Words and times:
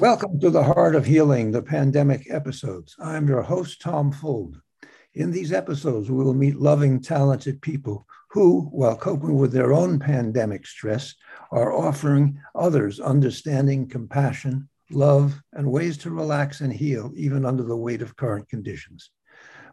Welcome 0.00 0.38
to 0.40 0.50
the 0.50 0.62
Heart 0.62 0.94
of 0.94 1.06
Healing, 1.06 1.52
the 1.52 1.62
pandemic 1.62 2.26
episodes. 2.30 2.94
I'm 3.00 3.26
your 3.26 3.40
host, 3.40 3.80
Tom 3.80 4.12
Fold. 4.12 4.60
In 5.14 5.30
these 5.30 5.54
episodes, 5.54 6.10
we 6.10 6.22
will 6.22 6.34
meet 6.34 6.60
loving, 6.60 7.00
talented 7.00 7.62
people 7.62 8.06
who, 8.28 8.68
while 8.72 8.94
coping 8.94 9.38
with 9.38 9.52
their 9.52 9.72
own 9.72 9.98
pandemic 9.98 10.66
stress, 10.66 11.14
are 11.50 11.72
offering 11.72 12.38
others 12.54 13.00
understanding, 13.00 13.88
compassion, 13.88 14.68
love, 14.90 15.40
and 15.54 15.72
ways 15.72 15.96
to 15.98 16.10
relax 16.10 16.60
and 16.60 16.74
heal 16.74 17.10
even 17.16 17.46
under 17.46 17.62
the 17.62 17.76
weight 17.76 18.02
of 18.02 18.16
current 18.16 18.46
conditions. 18.50 19.10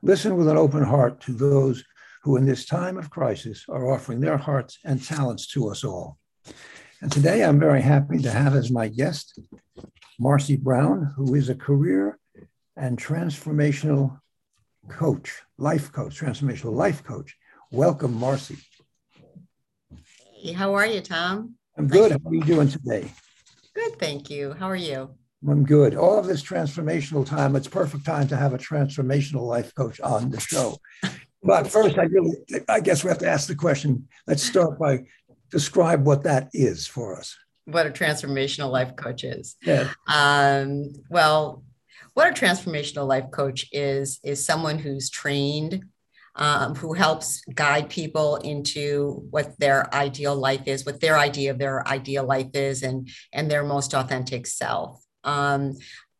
Listen 0.03 0.37
with 0.37 0.47
an 0.47 0.57
open 0.57 0.83
heart 0.83 1.19
to 1.21 1.33
those 1.33 1.83
who, 2.23 2.37
in 2.37 2.45
this 2.45 2.65
time 2.65 2.97
of 2.97 3.09
crisis, 3.09 3.65
are 3.67 3.91
offering 3.91 4.21
their 4.21 4.37
hearts 4.37 4.79
and 4.85 5.03
talents 5.03 5.47
to 5.47 5.69
us 5.69 5.83
all. 5.83 6.17
And 7.01 7.11
today 7.11 7.43
I'm 7.43 7.59
very 7.59 7.81
happy 7.81 8.19
to 8.19 8.31
have 8.31 8.55
as 8.55 8.71
my 8.71 8.87
guest 8.87 9.37
Marcye 10.19 10.57
Brown, 10.57 11.13
who 11.15 11.35
is 11.35 11.49
a 11.49 11.55
career 11.55 12.19
and 12.75 12.97
transformational 12.97 14.19
coach, 14.89 15.41
life 15.57 15.91
coach, 15.91 16.19
transformational 16.19 16.73
life 16.73 17.03
coach. 17.03 17.36
Welcome, 17.71 18.13
Marcye. 18.13 18.57
Hey, 20.33 20.51
how 20.53 20.73
are 20.73 20.86
you, 20.86 21.01
Tom? 21.01 21.55
I'm 21.77 21.87
good. 21.87 22.11
How 22.11 22.29
are 22.29 22.33
you 22.33 22.43
doing 22.43 22.67
today? 22.67 23.11
Good, 23.73 23.97
thank 23.97 24.29
you. 24.29 24.53
How 24.53 24.69
are 24.69 24.75
you? 24.75 25.09
I'm 25.47 25.65
good. 25.65 25.95
All 25.95 26.19
of 26.19 26.27
this 26.27 26.43
transformational 26.43 27.25
time, 27.25 27.55
it's 27.55 27.67
perfect 27.67 28.05
time 28.05 28.27
to 28.27 28.37
have 28.37 28.53
a 28.53 28.57
transformational 28.57 29.47
life 29.47 29.73
coach 29.75 30.00
on 30.00 30.29
the 30.29 30.39
show. 30.39 30.77
But 31.45 31.67
first, 31.67 31.97
I 31.97 32.03
really, 32.03 32.38
I 32.69 32.80
guess 32.80 33.03
we 33.03 33.09
have 33.09 33.17
to 33.17 33.27
ask 33.27 33.50
the 33.50 33.55
question. 33.55 34.08
Let's 34.27 34.44
start 34.44 34.80
by 34.80 35.00
describe 35.52 36.05
what 36.05 36.23
that 36.23 36.50
is 36.53 36.88
for 36.88 37.19
us. 37.19 37.36
What 37.66 37.88
a 37.88 37.91
transformational 37.91 38.72
life 38.72 38.95
coach 38.95 39.23
is. 39.23 39.55
Yeah. 39.61 39.89
Um, 40.08 40.94
well, 41.09 41.64
what 42.14 42.28
a 42.28 42.45
transformational 42.45 43.08
life 43.08 43.31
coach 43.31 43.67
is 43.72 44.20
is 44.23 44.45
someone 44.45 44.80
who's 44.80 45.09
trained 45.09 45.86
um, 46.36 46.73
who 46.75 46.94
helps 46.94 47.44
guide 47.53 47.89
people 47.89 48.38
into 48.38 49.28
what 49.30 49.58
their 49.59 49.94
ideal 49.94 50.36
life 50.36 50.67
is 50.67 50.86
what 50.86 51.00
their 51.00 51.17
idea 51.17 51.52
of 51.52 51.59
their 51.59 51.88
ideal 51.88 52.25
life 52.25 52.50
is 52.53 52.83
and 52.83 53.09
and 53.31 53.50
their 53.50 53.64
most 53.64 53.94
authentic 53.94 54.48
self 54.48 55.02
um, 55.23 55.73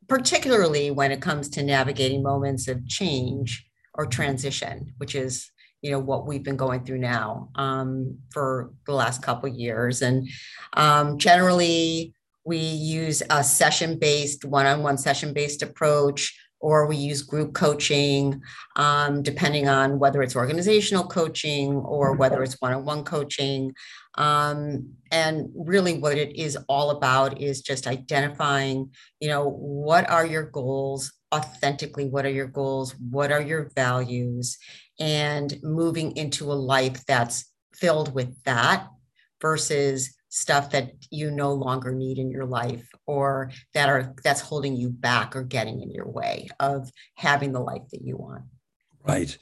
particularly 0.07 0.91
when 0.91 1.11
it 1.11 1.22
comes 1.22 1.50
to 1.50 1.63
navigating 1.63 2.23
moments 2.23 2.67
of 2.67 2.88
change 2.88 3.66
or 3.94 4.05
transition 4.05 4.94
which 4.97 5.16
is 5.16 5.52
you 5.84 5.92
know 5.92 6.00
what 6.00 6.26
we've 6.26 6.44
been 6.44 6.58
going 6.58 6.84
through 6.84 6.98
now 6.98 7.50
um, 7.56 8.17
for 8.31 8.72
the 8.88 8.94
last 8.94 9.22
couple 9.22 9.50
years. 9.50 10.02
And 10.02 10.28
um, 10.73 11.20
generally 11.20 12.14
we 12.45 12.58
use 12.58 13.22
a 13.30 13.44
session 13.44 14.00
based 14.00 14.45
one-on-one 14.45 14.98
session 14.98 15.34
based 15.34 15.62
approach 15.62 16.36
or 16.62 16.88
we 16.88 16.95
use 16.95 17.22
group 17.22 17.53
coaching 17.53 18.42
um, 18.78 19.22
depending 19.22 19.67
on 19.67 20.00
whether 20.00 20.22
it's 20.22 20.38
organizational 20.38 21.03
coaching 21.03 21.73
or 21.75 22.16
whether 22.16 22.42
it's 22.42 22.56
one-on-one 22.62 23.03
coaching. 23.03 23.73
Um, 24.16 24.94
and 25.12 25.50
really 25.53 25.97
what 25.97 26.18
it 26.18 26.38
is 26.38 26.58
all 26.70 26.92
about 26.92 27.42
is 27.42 27.62
just 27.62 27.88
identifying 27.88 28.92
you 29.20 29.28
know 29.28 29.50
what 29.50 30.09
are 30.09 30.25
your 30.25 30.44
goals 30.44 31.12
authentically? 31.34 32.06
What 32.06 32.25
are 32.25 32.31
your 32.31 32.47
goals? 32.47 32.95
What 33.09 33.31
are 33.31 33.42
your 33.42 33.72
values 33.75 34.58
and 34.99 35.58
moving 35.63 36.16
into 36.17 36.52
a 36.52 36.53
life 36.53 37.05
that's 37.05 37.52
filled 37.73 38.13
with 38.13 38.41
that 38.44 38.88
versus 39.41 40.16
stuff 40.30 40.72
that 40.72 40.91
you 41.11 41.30
no 41.30 41.53
longer 41.53 41.91
need 41.94 42.17
in 42.17 42.31
your 42.31 42.45
life 42.45 42.88
or 43.05 43.52
that 43.73 43.89
are 43.89 44.16
that's 44.23 44.41
holding 44.41 44.75
you 44.75 44.89
back 44.89 45.35
or 45.35 45.44
getting 45.44 45.81
in 45.81 45.91
your 45.91 46.08
way 46.08 46.47
of 46.59 46.91
having 47.16 47.52
the 47.52 47.59
life 47.59 47.83
that 47.91 48.02
you 48.02 48.17
want. 48.17 48.44
Right. 49.06 49.38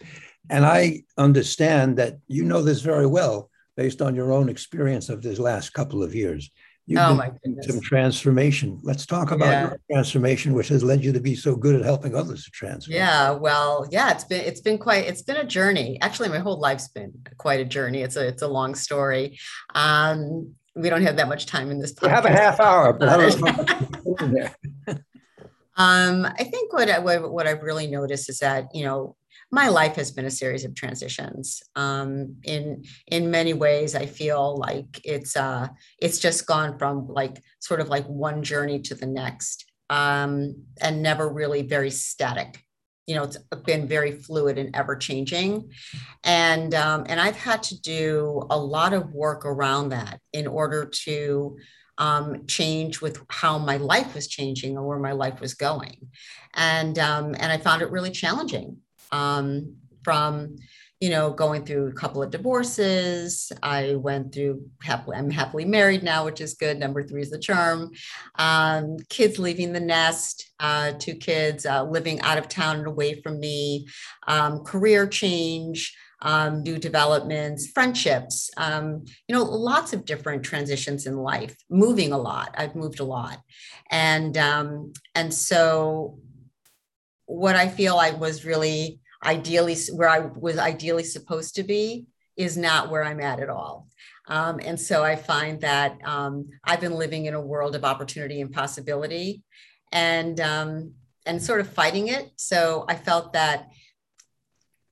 And 0.49 0.65
i 0.65 1.03
understand 1.17 1.97
that 1.97 2.17
you 2.27 2.43
know 2.43 2.61
this 2.61 2.81
very 2.81 3.05
well 3.05 3.49
based 3.77 4.01
on 4.01 4.15
your 4.15 4.33
own 4.33 4.49
experience 4.49 5.07
of 5.07 5.21
this 5.21 5.39
last 5.39 5.71
couple 5.71 6.03
of 6.03 6.13
years 6.13 6.51
You've 6.91 6.99
oh 6.99 7.15
my 7.15 7.31
goodness. 7.41 7.67
Some 7.67 7.79
transformation. 7.79 8.77
Let's 8.83 9.05
talk 9.05 9.31
about 9.31 9.45
yeah. 9.45 9.69
your 9.69 9.79
transformation, 9.89 10.53
which 10.53 10.67
has 10.67 10.83
led 10.83 11.01
you 11.01 11.13
to 11.13 11.21
be 11.21 11.35
so 11.35 11.55
good 11.55 11.73
at 11.73 11.85
helping 11.85 12.15
others 12.15 12.43
to 12.43 12.51
transform. 12.51 12.97
Yeah, 12.97 13.31
well, 13.31 13.87
yeah, 13.89 14.11
it's 14.11 14.25
been 14.25 14.41
it's 14.41 14.59
been 14.59 14.77
quite 14.77 15.05
it's 15.05 15.21
been 15.21 15.37
a 15.37 15.45
journey. 15.45 15.97
Actually, 16.01 16.27
my 16.27 16.39
whole 16.39 16.59
life's 16.59 16.89
been 16.89 17.13
quite 17.37 17.61
a 17.61 17.65
journey. 17.65 18.01
It's 18.01 18.17
a 18.17 18.27
it's 18.27 18.41
a 18.41 18.47
long 18.49 18.75
story. 18.75 19.39
Um, 19.73 20.53
we 20.75 20.89
don't 20.89 21.03
have 21.03 21.15
that 21.15 21.29
much 21.29 21.45
time 21.45 21.71
in 21.71 21.79
this. 21.79 21.93
We 22.01 22.09
have 22.09 22.25
a 22.25 22.29
half 22.29 22.59
hour. 22.59 22.89
um, 25.77 26.25
I 26.25 26.43
think 26.43 26.73
what, 26.73 26.89
I, 26.89 26.99
what 26.99 27.31
what 27.31 27.47
I've 27.47 27.63
really 27.63 27.87
noticed 27.87 28.29
is 28.29 28.39
that 28.39 28.75
you 28.75 28.83
know 28.83 29.15
my 29.51 29.67
life 29.67 29.95
has 29.95 30.11
been 30.11 30.25
a 30.25 30.31
series 30.31 30.63
of 30.63 30.75
transitions. 30.75 31.61
Um, 31.75 32.37
in 32.43 32.85
in 33.07 33.31
many 33.31 33.53
ways, 33.53 33.95
I 33.95 34.05
feel 34.05 34.57
like 34.57 35.01
it's 35.03 35.35
uh, 35.35 35.67
it's 36.01 36.19
just 36.19 36.47
gone 36.47 36.79
from 36.79 37.07
like 37.07 37.41
sort 37.59 37.81
of 37.81 37.89
like 37.89 38.05
one 38.05 38.43
journey 38.43 38.79
to 38.79 38.95
the 38.95 39.05
next, 39.05 39.65
um, 39.89 40.55
and 40.79 41.03
never 41.03 41.27
really 41.29 41.63
very 41.63 41.91
static. 41.91 42.63
You 43.07 43.15
know, 43.15 43.23
it's 43.23 43.37
been 43.65 43.87
very 43.87 44.13
fluid 44.13 44.57
and 44.57 44.73
ever 44.73 44.95
changing, 44.95 45.69
and 46.23 46.73
um, 46.73 47.03
and 47.07 47.19
I've 47.19 47.35
had 47.35 47.61
to 47.63 47.81
do 47.81 48.47
a 48.49 48.57
lot 48.57 48.93
of 48.93 49.13
work 49.13 49.45
around 49.45 49.89
that 49.89 50.21
in 50.31 50.47
order 50.47 50.85
to 50.85 51.57
um, 51.97 52.47
change 52.47 53.01
with 53.01 53.21
how 53.27 53.57
my 53.57 53.75
life 53.77 54.15
was 54.15 54.27
changing 54.29 54.77
or 54.77 54.87
where 54.87 54.99
my 54.99 55.11
life 55.11 55.41
was 55.41 55.55
going, 55.55 56.09
and 56.53 56.97
um, 56.97 57.35
and 57.37 57.51
I 57.51 57.57
found 57.57 57.81
it 57.81 57.91
really 57.91 58.11
challenging 58.11 58.77
um, 59.11 59.75
from 60.03 60.55
you 61.01 61.09
know 61.09 61.31
going 61.31 61.65
through 61.65 61.87
a 61.87 61.93
couple 61.93 62.21
of 62.21 62.31
divorces. 62.31 63.51
I 63.61 63.95
went 63.95 64.33
through 64.33 64.61
happily 64.83 65.17
i'm 65.17 65.31
happily 65.31 65.65
married 65.65 66.03
now 66.03 66.23
which 66.25 66.39
is 66.39 66.53
good. 66.53 66.79
Number 66.79 67.03
three 67.03 67.23
is 67.23 67.31
the 67.31 67.39
charm. 67.39 67.91
Um, 68.35 68.97
kids 69.09 69.39
leaving 69.39 69.73
the 69.73 69.79
nest 69.79 70.51
uh, 70.59 70.93
two 70.99 71.15
kids 71.15 71.65
uh, 71.65 71.83
living 71.83 72.21
out 72.21 72.37
of 72.37 72.47
town 72.47 72.77
and 72.77 72.87
away 72.87 73.19
from 73.21 73.39
me. 73.39 73.87
Um, 74.27 74.59
career 74.63 75.07
change 75.07 75.97
um, 76.21 76.61
new 76.61 76.77
developments 76.77 77.71
friendships. 77.73 78.51
Um, 78.57 79.03
you 79.27 79.35
know 79.35 79.43
lots 79.43 79.93
of 79.93 80.05
different 80.05 80.43
transitions 80.43 81.07
in 81.07 81.17
life. 81.17 81.55
Moving 81.69 82.11
a 82.11 82.17
lot. 82.17 82.53
I've 82.55 82.75
moved 82.75 82.99
a 82.99 83.05
lot. 83.05 83.39
And 83.89 84.37
um, 84.37 84.93
and 85.15 85.33
so 85.33 86.19
what 87.31 87.55
i 87.55 87.67
feel 87.67 87.97
i 87.97 88.11
was 88.11 88.45
really 88.45 89.01
ideally 89.23 89.77
where 89.93 90.09
I 90.09 90.19
was 90.19 90.57
ideally 90.57 91.03
supposed 91.03 91.55
to 91.55 91.63
be 91.63 92.05
is 92.37 92.57
not 92.57 92.89
where 92.89 93.03
I'm 93.03 93.19
at 93.19 93.39
at 93.39 93.49
all. 93.49 93.87
Um, 94.27 94.59
and 94.63 94.79
so 94.79 95.03
I 95.03 95.15
find 95.15 95.61
that 95.61 95.97
um, 96.03 96.47
I've 96.63 96.81
been 96.81 96.95
living 96.95 97.25
in 97.25 97.33
a 97.33 97.41
world 97.41 97.75
of 97.75 97.83
opportunity 97.83 98.41
and 98.41 98.51
possibility 98.51 99.43
and, 99.91 100.39
um, 100.39 100.93
and 101.25 101.41
sort 101.41 101.59
of 101.59 101.67
fighting 101.67 102.07
it. 102.07 102.31
So 102.37 102.85
I 102.87 102.95
felt 102.95 103.33
that 103.33 103.69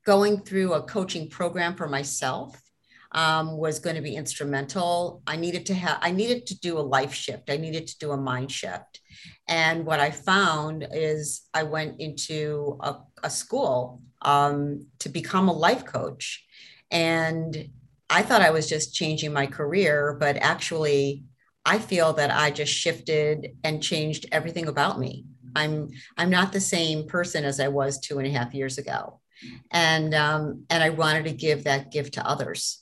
going 0.06 0.42
through 0.42 0.74
a 0.74 0.84
coaching 0.84 1.30
program 1.30 1.76
for 1.76 1.88
myself 1.88 2.60
um, 3.12 3.58
was 3.58 3.80
going 3.80 3.96
to 3.96 4.02
be 4.02 4.16
instrumental. 4.16 5.22
I 5.26 5.36
needed 5.36 5.66
to 5.68 5.74
have, 5.74 5.98
I 6.02 6.12
needed 6.12 6.46
to 6.48 6.60
do 6.60 6.78
a 6.78 6.82
life 6.82 7.14
shift. 7.14 7.50
I 7.50 7.58
needed 7.58 7.88
to 7.88 7.98
do 7.98 8.12
a 8.12 8.18
mind 8.18 8.52
shift. 8.52 9.02
And 9.48 9.86
what 9.86 10.00
I 10.00 10.12
found 10.12 10.88
is 10.92 11.42
I 11.54 11.64
went 11.64 12.00
into 12.00 12.78
a, 12.82 12.98
a 13.24 13.30
school 13.30 14.02
um, 14.22 14.86
to 15.00 15.10
become 15.10 15.50
a 15.50 15.54
life 15.54 15.86
coach. 15.86 16.46
And 16.92 17.70
I 18.10 18.22
thought 18.22 18.42
I 18.42 18.52
was 18.52 18.70
just 18.70 18.94
changing 18.94 19.34
my 19.34 19.48
career, 19.48 20.18
but 20.20 20.38
actually, 20.38 21.24
I 21.66 21.78
feel 21.78 22.14
that 22.14 22.32
I 22.32 22.52
just 22.52 22.74
shifted 22.74 23.58
and 23.64 23.84
changed 23.84 24.26
everything 24.32 24.68
about 24.68 25.00
me. 25.00 25.26
I'm 25.56 25.90
I'm 26.18 26.30
not 26.30 26.52
the 26.52 26.60
same 26.60 27.06
person 27.08 27.44
as 27.44 27.60
I 27.60 27.68
was 27.68 28.00
two 28.00 28.18
and 28.18 28.28
a 28.28 28.32
half 28.32 28.54
years 28.54 28.78
ago, 28.78 29.20
and 29.70 30.16
um, 30.16 30.64
and 30.70 30.82
I 30.82 30.90
wanted 30.90 31.26
to 31.26 31.32
give 31.32 31.66
that 31.66 31.92
gift 31.92 32.16
to 32.16 32.26
others 32.26 32.82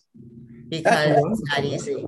because 0.69 1.17
it's 1.17 1.43
not 1.49 1.63
easy. 1.63 2.05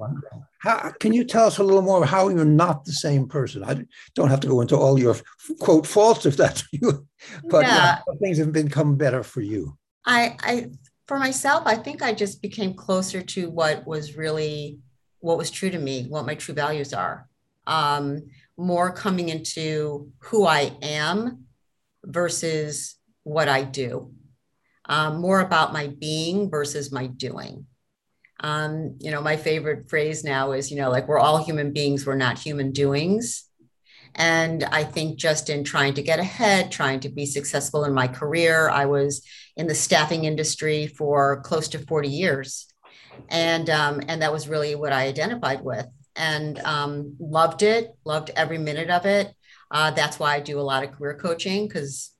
How, 0.59 0.91
can 1.00 1.13
you 1.13 1.23
tell 1.23 1.47
us 1.47 1.57
a 1.57 1.63
little 1.63 1.81
more 1.81 2.06
how 2.06 2.27
you're 2.27 2.44
not 2.44 2.83
the 2.83 2.91
same 2.91 3.27
person? 3.27 3.63
I 3.63 3.85
don't 4.13 4.29
have 4.29 4.41
to 4.41 4.47
go 4.47 4.59
into 4.59 4.75
all 4.75 5.00
your 5.00 5.15
quote 5.59 5.88
faults 5.88 6.25
if 6.25 6.35
that's 6.35 6.65
you, 6.71 7.07
but 7.45 7.65
yeah. 7.65 8.00
things 8.19 8.38
have 8.38 8.51
become 8.51 8.95
better 8.95 9.23
for 9.23 9.41
you. 9.41 9.77
I, 10.06 10.35
I, 10.41 10.71
for 11.07 11.17
myself, 11.17 11.63
I 11.65 11.75
think 11.75 12.01
I 12.01 12.13
just 12.13 12.41
became 12.41 12.73
closer 12.73 13.21
to 13.21 13.50
what 13.50 13.88
was 13.88 14.17
really, 14.17 14.79
what 15.19 15.38
was 15.38 15.50
true 15.50 15.69
to 15.69 15.79
me, 15.79 16.07
what 16.07 16.25
my 16.25 16.35
true 16.35 16.53
values 16.53 16.94
are. 16.94 17.27
Um, 17.65 18.23
more 18.57 18.91
coming 18.91 19.29
into 19.29 20.12
who 20.19 20.45
I 20.45 20.73
am 20.81 21.45
versus 22.03 22.95
what 23.23 23.47
I 23.47 23.63
do. 23.63 24.12
Um, 24.85 25.21
more 25.21 25.39
about 25.39 25.71
my 25.71 25.88
being 25.88 26.50
versus 26.50 26.91
my 26.91 27.07
doing. 27.07 27.65
Um, 28.41 28.95
you 29.00 29.12
know, 29.12 29.21
my 29.21 29.36
favorite 29.36 29.89
phrase 29.89 30.24
now 30.24 30.53
is, 30.53 30.71
you 30.71 30.77
know, 30.77 30.89
like 30.89 31.07
we're 31.07 31.19
all 31.19 31.44
human 31.44 31.74
beings, 31.74 32.06
we're 32.06 32.15
not 32.15 32.39
human 32.39 32.71
doings. 32.71 33.45
And 34.15 34.63
I 34.63 34.83
think 34.83 35.18
just 35.18 35.50
in 35.50 35.63
trying 35.63 35.94
to 35.95 36.01
get 36.01 36.19
ahead, 36.19 36.71
trying 36.71 37.00
to 37.01 37.09
be 37.09 37.25
successful 37.25 37.86
in 37.86 37.94
my 37.94 38.07
career, 38.07 38.69
I 38.69 38.86
was 38.86 39.21
in 39.56 39.68
the 39.68 39.75
staffing 39.75 40.25
industry 40.25 40.88
for 40.88 41.41
close 41.41 41.68
to 41.69 41.80
40 41.80 42.09
years. 42.09 42.68
And, 43.30 43.69
um, 43.69 44.01
and 44.07 44.21
that 44.21 44.33
was 44.33 44.47
really 44.47 44.75
what 44.75 44.94
I 44.94 45.07
identified 45.07 45.62
with 45.62 45.86
and 46.15 46.59
um, 46.59 47.15
loved 47.19 47.62
it, 47.62 47.95
loved 48.06 48.31
every 48.36 48.57
minute 48.57 48.89
of 48.89 49.06
it. 49.06 49.33
Uh, 49.71 49.91
that's 49.91 50.18
why 50.18 50.36
I 50.36 50.39
do 50.39 50.59
a 50.59 50.62
lot 50.62 50.83
of 50.83 50.91
career 50.91 51.15
coaching 51.15 51.68
because 51.68 52.12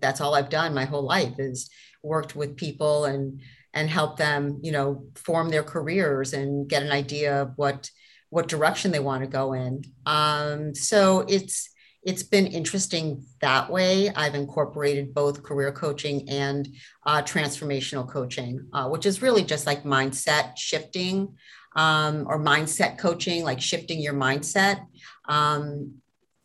that's 0.00 0.20
all 0.20 0.34
I've 0.34 0.50
done 0.50 0.74
my 0.74 0.84
whole 0.84 1.04
life 1.04 1.34
is 1.38 1.70
worked 2.02 2.34
with 2.34 2.56
people 2.56 3.04
and 3.04 3.40
and 3.74 3.88
help 3.88 4.16
them, 4.16 4.58
you 4.62 4.72
know, 4.72 5.04
form 5.14 5.48
their 5.48 5.62
careers 5.62 6.32
and 6.32 6.68
get 6.68 6.82
an 6.82 6.92
idea 6.92 7.42
of 7.42 7.52
what 7.56 7.90
what 8.30 8.48
direction 8.48 8.92
they 8.92 8.98
want 8.98 9.22
to 9.22 9.28
go 9.28 9.52
in. 9.52 9.82
Um, 10.06 10.74
so 10.74 11.24
it's 11.28 11.68
it's 12.02 12.22
been 12.22 12.46
interesting 12.46 13.24
that 13.40 13.70
way. 13.70 14.10
I've 14.10 14.34
incorporated 14.34 15.14
both 15.14 15.42
career 15.42 15.70
coaching 15.70 16.28
and 16.28 16.68
uh, 17.06 17.22
transformational 17.22 18.08
coaching, 18.08 18.66
uh, 18.72 18.88
which 18.88 19.06
is 19.06 19.22
really 19.22 19.44
just 19.44 19.66
like 19.66 19.84
mindset 19.84 20.56
shifting 20.56 21.36
um, 21.76 22.26
or 22.26 22.40
mindset 22.40 22.98
coaching, 22.98 23.44
like 23.44 23.60
shifting 23.60 24.00
your 24.00 24.14
mindset 24.14 24.84
um, 25.28 25.94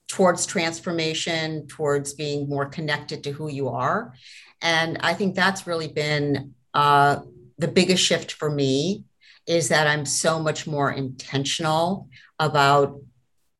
towards 0.07 0.45
transformation, 0.45 1.67
towards 1.67 2.13
being 2.13 2.47
more 2.47 2.67
connected 2.67 3.23
to 3.23 3.31
who 3.31 3.49
you 3.49 3.69
are. 3.69 4.13
And 4.61 4.97
I 5.01 5.13
think 5.13 5.35
that's 5.35 5.67
really 5.67 5.87
been 5.87 6.53
uh, 6.77 7.21
the 7.57 7.67
biggest 7.67 8.03
shift 8.03 8.33
for 8.33 8.51
me 8.51 9.03
is 9.47 9.69
that 9.69 9.87
I'm 9.87 10.05
so 10.05 10.39
much 10.39 10.67
more 10.67 10.91
intentional 10.91 12.07
about 12.37 13.01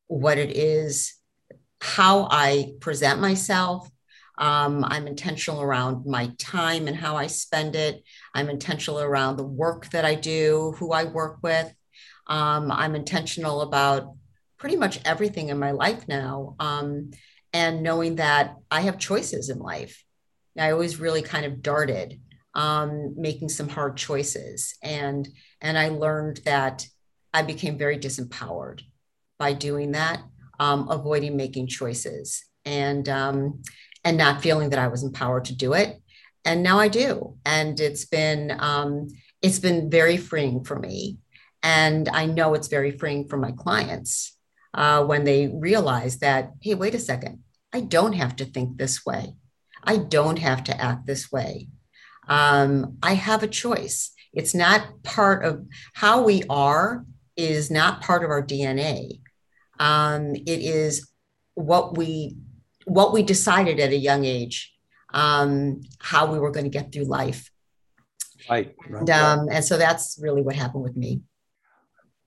what 0.05 0.37
it 0.37 0.55
is, 0.55 1.15
how 1.81 2.27
I 2.29 2.73
present 2.79 3.19
myself. 3.19 3.89
Um, 4.37 4.85
I'm 4.85 5.07
intentional 5.07 5.63
around 5.63 6.05
my 6.05 6.31
time 6.37 6.87
and 6.87 6.95
how 6.95 7.15
I 7.15 7.25
spend 7.25 7.75
it. 7.75 8.03
I'm 8.35 8.49
intentional 8.51 9.01
around 9.01 9.37
the 9.37 9.47
work 9.47 9.89
that 9.89 10.05
I 10.05 10.13
do, 10.13 10.75
who 10.77 10.91
I 10.91 11.05
work 11.05 11.39
with. 11.41 11.73
Um, 12.27 12.71
I'm 12.71 12.93
intentional 12.93 13.61
about 13.61 14.13
pretty 14.59 14.75
much 14.75 14.99
everything 15.05 15.49
in 15.49 15.57
my 15.57 15.71
life 15.71 16.07
now. 16.07 16.55
Um, 16.59 17.09
and 17.51 17.81
knowing 17.81 18.17
that 18.17 18.57
I 18.69 18.81
have 18.81 18.99
choices 18.99 19.49
in 19.49 19.57
life. 19.57 20.03
I 20.55 20.71
always 20.71 20.99
really 20.99 21.23
kind 21.23 21.45
of 21.45 21.63
darted 21.63 22.19
um, 22.57 23.13
making 23.15 23.49
some 23.49 23.69
hard 23.69 23.95
choices. 23.95 24.75
And, 24.81 25.29
and 25.61 25.77
I 25.77 25.89
learned 25.89 26.41
that 26.43 26.87
I 27.31 27.43
became 27.43 27.77
very 27.77 27.99
disempowered 27.99 28.81
by 29.37 29.53
doing 29.53 29.91
that, 29.91 30.21
um, 30.59 30.89
avoiding 30.89 31.37
making 31.37 31.67
choices 31.67 32.43
and, 32.65 33.07
um, 33.07 33.61
and 34.03 34.17
not 34.17 34.41
feeling 34.41 34.71
that 34.71 34.79
I 34.79 34.87
was 34.87 35.03
empowered 35.03 35.45
to 35.45 35.55
do 35.55 35.73
it. 35.73 36.01
And 36.43 36.63
now 36.63 36.79
I 36.79 36.87
do. 36.87 37.37
And 37.45 37.79
it's 37.79 38.05
been, 38.05 38.57
um, 38.59 39.07
it's 39.41 39.59
been 39.59 39.91
very 39.91 40.17
freeing 40.17 40.63
for 40.63 40.79
me. 40.79 41.19
And 41.61 42.09
I 42.09 42.25
know 42.25 42.55
it's 42.55 42.69
very 42.69 42.97
freeing 42.97 43.27
for 43.27 43.37
my 43.37 43.51
clients 43.51 44.35
uh, 44.73 45.03
when 45.03 45.25
they 45.25 45.47
realize 45.47 46.19
that, 46.19 46.51
hey, 46.61 46.73
wait 46.73 46.95
a 46.95 46.99
second, 46.99 47.43
I 47.71 47.81
don't 47.81 48.13
have 48.13 48.35
to 48.37 48.45
think 48.45 48.77
this 48.77 49.05
way. 49.05 49.33
I 49.83 49.97
don't 49.97 50.39
have 50.39 50.63
to 50.65 50.81
act 50.81 51.05
this 51.05 51.31
way 51.31 51.67
um, 52.27 52.97
I 53.01 53.13
have 53.13 53.43
a 53.43 53.47
choice. 53.47 54.11
It's 54.33 54.53
not 54.53 55.03
part 55.03 55.45
of 55.45 55.65
how 55.93 56.23
we 56.23 56.43
are, 56.49 57.05
is 57.35 57.71
not 57.71 58.01
part 58.01 58.23
of 58.23 58.29
our 58.29 58.43
DNA. 58.45 59.19
Um, 59.79 60.35
it 60.35 60.59
is 60.61 61.09
what 61.53 61.97
we 61.97 62.35
what 62.85 63.11
we 63.13 63.21
decided 63.21 63.79
at 63.79 63.91
a 63.91 63.97
young 63.97 64.23
age 64.23 64.73
um, 65.13 65.81
how 65.99 66.31
we 66.31 66.39
were 66.39 66.51
going 66.51 66.65
to 66.65 66.69
get 66.69 66.91
through 66.91 67.05
life. 67.05 67.51
Right. 68.49 68.75
And, 68.87 69.09
um, 69.09 69.47
and 69.51 69.63
so 69.63 69.77
that's 69.77 70.17
really 70.21 70.41
what 70.41 70.55
happened 70.55 70.83
with 70.83 70.95
me. 70.95 71.21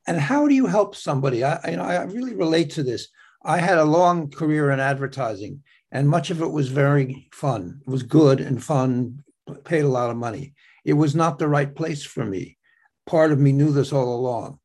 And 0.06 0.19
how 0.19 0.49
do 0.49 0.55
you 0.55 0.67
help 0.67 0.96
somebody? 0.96 1.44
I, 1.44 1.70
you 1.70 1.76
know, 1.76 1.85
I 1.85 2.03
really 2.05 2.35
relate 2.35 2.70
to 2.70 2.82
this. 2.82 3.08
I 3.44 3.58
had 3.58 3.79
a 3.79 3.85
long 3.85 4.31
career 4.31 4.70
in 4.70 4.81
advertising, 4.81 5.62
and 5.93 6.08
much 6.08 6.31
of 6.31 6.43
it 6.43 6.50
was 6.50 6.69
very 6.69 7.29
fun. 7.32 7.81
It 7.87 7.91
was 7.91 8.03
good 8.03 8.41
and 8.41 8.62
fun, 8.62 9.23
paid 9.50 9.85
a 9.85 9.88
lot 9.88 10.11
of 10.11 10.17
money. 10.17 10.55
It 10.85 10.94
was 10.94 11.14
not 11.14 11.38
the 11.38 11.49
right 11.49 11.75
place 11.75 12.05
for 12.05 12.25
me. 12.25 12.56
Part 13.06 13.32
of 13.32 13.38
me 13.38 13.52
knew 13.52 13.73
this 13.73 13.93
all 13.93 14.14
along. 14.14 14.58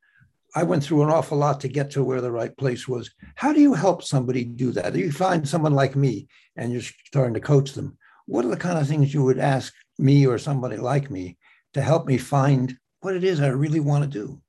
I 0.56 0.64
went 0.64 0.84
through 0.84 1.04
an 1.04 1.10
awful 1.10 1.38
lot 1.38 1.60
to 1.62 1.68
get 1.68 1.92
to 1.92 2.04
where 2.04 2.22
the 2.22 2.32
right 2.32 2.56
place 2.56 2.88
was. 2.88 3.12
How 3.36 3.52
do 3.52 3.60
you 3.60 3.74
help 3.74 4.04
somebody 4.04 4.46
do 4.46 4.72
that? 4.72 4.96
You 4.96 5.12
find 5.12 5.48
someone 5.48 5.74
like 5.74 5.96
me 5.96 6.28
and 6.56 6.72
you're 6.72 6.82
starting 6.82 7.34
to 7.34 7.42
coach 7.42 7.74
them, 7.74 7.98
what 8.26 8.46
are 8.46 8.50
the 8.50 8.58
kind 8.58 8.80
of 8.80 8.88
things 8.88 9.14
you 9.14 9.24
would 9.24 9.40
ask 9.40 9.74
me 10.00 10.26
or 10.26 10.38
somebody 10.38 10.78
like 10.78 11.12
me 11.12 11.38
to 11.74 11.82
help 11.82 12.08
me 12.08 12.18
find 12.18 12.78
what 13.02 13.16
it 13.16 13.24
is 13.24 13.42
I 13.42 13.48
really 13.48 13.80
want 13.80 14.04
to 14.04 14.10
do? 14.10 14.42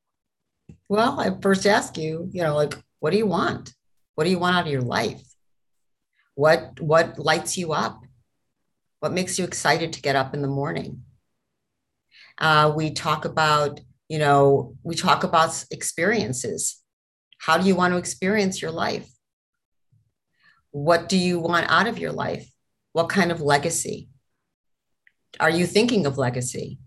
Well, 0.88 1.18
I 1.18 1.30
first 1.40 1.66
ask 1.66 1.98
you, 1.98 2.28
you 2.32 2.42
know, 2.42 2.54
like, 2.54 2.74
what 3.00 3.10
do 3.10 3.18
you 3.18 3.26
want? 3.26 3.74
What 4.14 4.24
do 4.24 4.30
you 4.30 4.38
want 4.38 4.56
out 4.56 4.66
of 4.66 4.72
your 4.72 4.82
life? 4.82 5.22
What 6.34 6.80
what 6.80 7.18
lights 7.18 7.56
you 7.56 7.72
up? 7.72 8.05
What 9.00 9.12
makes 9.12 9.38
you 9.38 9.44
excited 9.44 9.92
to 9.92 10.02
get 10.02 10.16
up 10.16 10.34
in 10.34 10.42
the 10.42 10.48
morning? 10.48 11.02
Uh, 12.38 12.72
we 12.74 12.90
talk 12.90 13.24
about, 13.24 13.80
you 14.08 14.18
know, 14.18 14.74
we 14.82 14.94
talk 14.94 15.24
about 15.24 15.64
experiences. 15.70 16.82
How 17.38 17.58
do 17.58 17.66
you 17.66 17.74
want 17.74 17.92
to 17.92 17.98
experience 17.98 18.60
your 18.60 18.70
life? 18.70 19.08
What 20.70 21.08
do 21.08 21.16
you 21.16 21.38
want 21.38 21.66
out 21.68 21.86
of 21.86 21.98
your 21.98 22.12
life? 22.12 22.50
What 22.92 23.08
kind 23.08 23.30
of 23.30 23.40
legacy? 23.40 24.08
Are 25.40 25.50
you 25.50 25.66
thinking 25.66 26.06
of 26.06 26.18
legacy? 26.18 26.78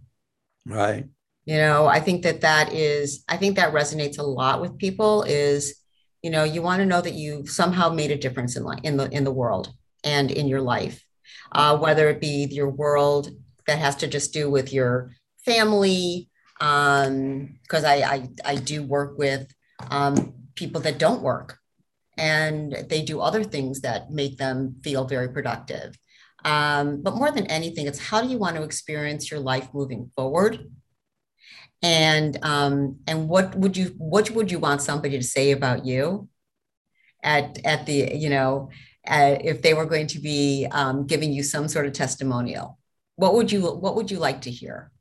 Right. 0.66 1.06
You 1.46 1.58
know, 1.58 1.88
I 1.88 2.00
think 2.00 2.24
that 2.24 2.42
that 2.42 2.74
is, 2.74 3.24
I 3.28 3.38
think 3.38 3.56
that 3.56 3.74
resonates 3.74 4.20
a 4.20 4.24
lot 4.24 4.62
with 4.62 4.78
people 4.78 5.24
is, 5.24 5.76
you 6.22 6.30
know, 6.30 6.44
you 6.44 6.62
want 6.62 6.80
to 6.80 6.86
know 6.86 7.02
that 7.02 7.14
you 7.14 7.46
somehow 7.46 7.90
made 7.90 8.12
a 8.12 8.18
difference 8.18 8.56
in, 8.56 8.64
life, 8.64 8.82
in 8.84 8.98
the 8.98 9.10
in 9.10 9.24
the 9.24 9.32
world 9.32 9.74
and 10.04 10.30
in 10.32 10.48
your 10.48 10.62
life 10.62 11.04
uh, 11.52 11.78
whether 11.78 12.10
it 12.10 12.22
be 12.22 12.48
your 12.50 12.70
world 12.70 13.30
that 13.68 13.80
has 13.80 13.96
to 13.98 14.08
just 14.08 14.34
do 14.34 14.50
with 14.50 14.74
your 14.74 15.12
family, 15.46 16.30
because 16.58 17.08
um, 17.08 17.86
I, 17.86 18.04
I, 18.04 18.30
I 18.46 18.56
do 18.56 18.84
work 18.84 19.18
with 19.18 19.52
um, 19.90 20.34
people 20.56 20.82
that 20.82 21.00
don't 21.00 21.22
work 21.22 21.58
and 22.18 22.74
they 22.90 23.02
do 23.02 23.22
other 23.22 23.44
things 23.44 23.82
that 23.82 24.12
make 24.12 24.38
them 24.38 24.76
feel 24.84 25.06
very 25.06 25.30
productive. 25.30 25.98
Um, 26.44 27.02
but 27.02 27.16
more 27.16 27.32
than 27.32 27.48
anything, 27.48 27.88
it's 27.88 28.00
how 28.00 28.22
do 28.22 28.28
you 28.28 28.38
want 28.38 28.56
to 28.58 28.64
experience 28.64 29.32
your 29.32 29.40
life 29.40 29.70
moving 29.74 30.12
forward? 30.16 30.70
And 31.82 32.38
um, 32.44 32.98
and 33.08 33.30
what 33.30 33.56
would 33.56 33.78
you 33.78 33.96
what 33.98 34.30
would 34.32 34.52
you 34.52 34.60
want 34.60 34.82
somebody 34.82 35.18
to 35.18 35.24
say 35.24 35.52
about 35.52 35.86
you 35.86 36.28
at 37.24 37.66
at 37.66 37.86
the 37.86 38.12
you 38.16 38.30
know 38.30 38.70
uh, 39.10 39.38
if 39.42 39.62
they 39.62 39.74
were 39.74 39.86
going 39.86 40.08
to 40.08 40.20
be 40.20 40.68
um, 40.72 41.06
giving 41.08 41.34
you 41.34 41.44
some 41.44 41.68
sort 41.68 41.86
of 41.86 41.94
testimonial 41.94 42.80
what 43.20 43.34
would 43.34 43.52
you 43.52 43.62
what 43.70 43.96
would 43.96 44.10
you 44.10 44.18
like 44.18 44.42
to 44.42 44.50
hear? 44.50 44.92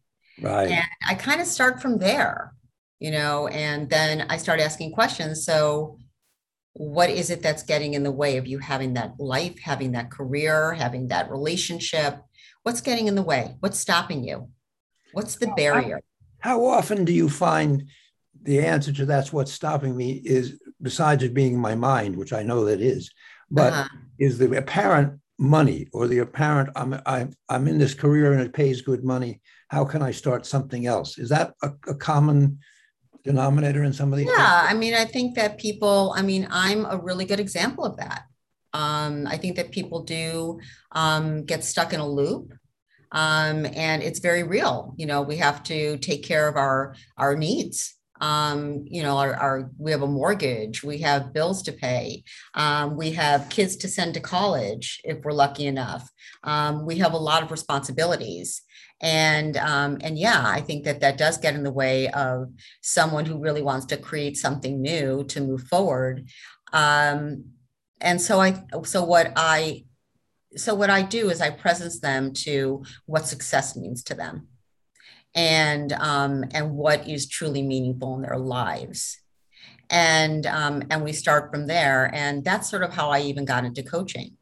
Right. 0.42 0.70
And 0.70 0.84
i 1.08 1.14
kind 1.14 1.40
of 1.40 1.46
start 1.46 1.80
from 1.80 1.98
there 1.98 2.52
you 3.00 3.12
know 3.12 3.46
and 3.48 3.88
then 3.88 4.26
i 4.28 4.36
start 4.36 4.60
asking 4.60 4.92
questions. 4.92 5.44
So 5.44 5.98
what 6.72 7.10
is 7.10 7.30
it 7.30 7.42
that's 7.42 7.62
getting 7.62 7.94
in 7.94 8.02
the 8.02 8.10
way 8.22 8.36
of 8.36 8.46
you 8.46 8.58
having 8.58 8.94
that 8.94 9.14
life 9.18 9.58
having 9.60 9.92
that 9.92 10.10
career 10.10 10.74
having 10.74 11.08
that 11.08 11.30
relationship? 11.30 12.20
What's 12.64 12.80
getting 12.80 13.06
in 13.06 13.14
the 13.14 13.22
way? 13.22 13.54
What's 13.60 13.78
stopping 13.78 14.24
you? 14.24 14.48
What's 15.12 15.36
the 15.36 15.52
barrier? 15.56 16.00
how, 16.40 16.50
how 16.50 16.64
often 16.66 17.04
do 17.04 17.12
you 17.12 17.28
find 17.28 17.84
the 18.42 18.60
answer 18.60 18.92
to 18.92 19.06
that's 19.06 19.32
what's 19.32 19.52
stopping 19.52 19.96
me 19.96 20.20
is 20.24 20.58
besides 20.82 21.22
it 21.22 21.34
being 21.34 21.58
my 21.58 21.74
mind 21.74 22.14
which 22.16 22.32
i 22.32 22.42
know 22.42 22.64
that 22.64 22.80
is 22.80 23.10
but 23.50 23.72
uh-huh. 23.72 23.88
is 24.18 24.38
the 24.38 24.56
apparent 24.56 25.18
money 25.38 25.86
or 25.92 26.08
the 26.08 26.18
apparent 26.18 26.68
I'm 26.74 27.00
I'm 27.06 27.32
I'm 27.48 27.68
in 27.68 27.78
this 27.78 27.94
career 27.94 28.32
and 28.32 28.42
it 28.42 28.52
pays 28.52 28.82
good 28.82 29.04
money. 29.04 29.40
How 29.68 29.84
can 29.84 30.02
I 30.02 30.10
start 30.10 30.46
something 30.46 30.86
else? 30.86 31.18
Is 31.18 31.28
that 31.28 31.54
a, 31.62 31.72
a 31.86 31.94
common 31.94 32.58
denominator 33.24 33.84
in 33.84 33.92
some 33.92 34.12
of 34.12 34.18
these? 34.18 34.26
Yeah, 34.28 34.60
things? 34.60 34.74
I 34.74 34.74
mean, 34.74 34.94
I 34.94 35.04
think 35.04 35.36
that 35.36 35.58
people. 35.58 36.14
I 36.16 36.22
mean, 36.22 36.48
I'm 36.50 36.86
a 36.86 36.96
really 36.96 37.24
good 37.24 37.40
example 37.40 37.84
of 37.84 37.96
that. 37.98 38.22
Um, 38.72 39.26
I 39.26 39.36
think 39.36 39.56
that 39.56 39.70
people 39.70 40.02
do 40.02 40.60
um, 40.92 41.44
get 41.44 41.64
stuck 41.64 41.92
in 41.92 42.00
a 42.00 42.08
loop. 42.08 42.52
Um, 43.10 43.64
and 43.64 44.02
it's 44.02 44.18
very 44.18 44.42
real. 44.42 44.94
You 44.98 45.06
know, 45.06 45.22
we 45.22 45.36
have 45.36 45.62
to 45.64 45.96
take 45.98 46.24
care 46.24 46.46
of 46.46 46.56
our 46.56 46.94
our 47.16 47.36
needs 47.36 47.97
um, 48.20 48.84
you 48.86 49.02
know, 49.02 49.16
our, 49.16 49.34
our, 49.34 49.70
we 49.78 49.90
have 49.90 50.02
a 50.02 50.06
mortgage, 50.06 50.82
we 50.82 50.98
have 50.98 51.32
bills 51.32 51.62
to 51.62 51.72
pay, 51.72 52.24
um, 52.54 52.96
we 52.96 53.12
have 53.12 53.48
kids 53.48 53.76
to 53.76 53.88
send 53.88 54.14
to 54.14 54.20
college 54.20 55.00
if 55.04 55.24
we're 55.24 55.32
lucky 55.32 55.66
enough. 55.66 56.10
Um, 56.44 56.86
we 56.86 56.96
have 56.98 57.12
a 57.12 57.18
lot 57.18 57.42
of 57.42 57.50
responsibilities, 57.50 58.62
and 59.00 59.56
um, 59.56 59.98
and 60.00 60.18
yeah, 60.18 60.42
I 60.44 60.60
think 60.60 60.84
that 60.84 61.00
that 61.00 61.18
does 61.18 61.38
get 61.38 61.54
in 61.54 61.62
the 61.62 61.72
way 61.72 62.08
of 62.08 62.50
someone 62.80 63.24
who 63.24 63.38
really 63.38 63.62
wants 63.62 63.86
to 63.86 63.96
create 63.96 64.36
something 64.36 64.80
new 64.80 65.24
to 65.24 65.40
move 65.40 65.62
forward. 65.62 66.28
Um, 66.72 67.44
and 68.00 68.20
so 68.20 68.40
I 68.40 68.64
so 68.84 69.04
what 69.04 69.32
I 69.36 69.84
so 70.56 70.74
what 70.74 70.90
I 70.90 71.02
do 71.02 71.30
is 71.30 71.40
I 71.40 71.50
presence 71.50 72.00
them 72.00 72.32
to 72.44 72.82
what 73.06 73.26
success 73.26 73.76
means 73.76 74.02
to 74.04 74.14
them 74.14 74.48
and 75.34 75.92
um, 75.92 76.44
and 76.52 76.72
what 76.72 77.08
is 77.08 77.28
truly 77.28 77.62
meaningful 77.62 78.16
in 78.16 78.22
their 78.22 78.38
lives. 78.38 79.20
And 79.90 80.46
um, 80.46 80.82
and 80.90 81.02
we 81.02 81.12
start 81.12 81.50
from 81.52 81.66
there. 81.66 82.10
And 82.14 82.44
that's 82.44 82.70
sort 82.70 82.82
of 82.82 82.92
how 82.92 83.10
i 83.10 83.20
even 83.20 83.44
got 83.44 83.64
into 83.64 83.82
coaching. 83.82 84.36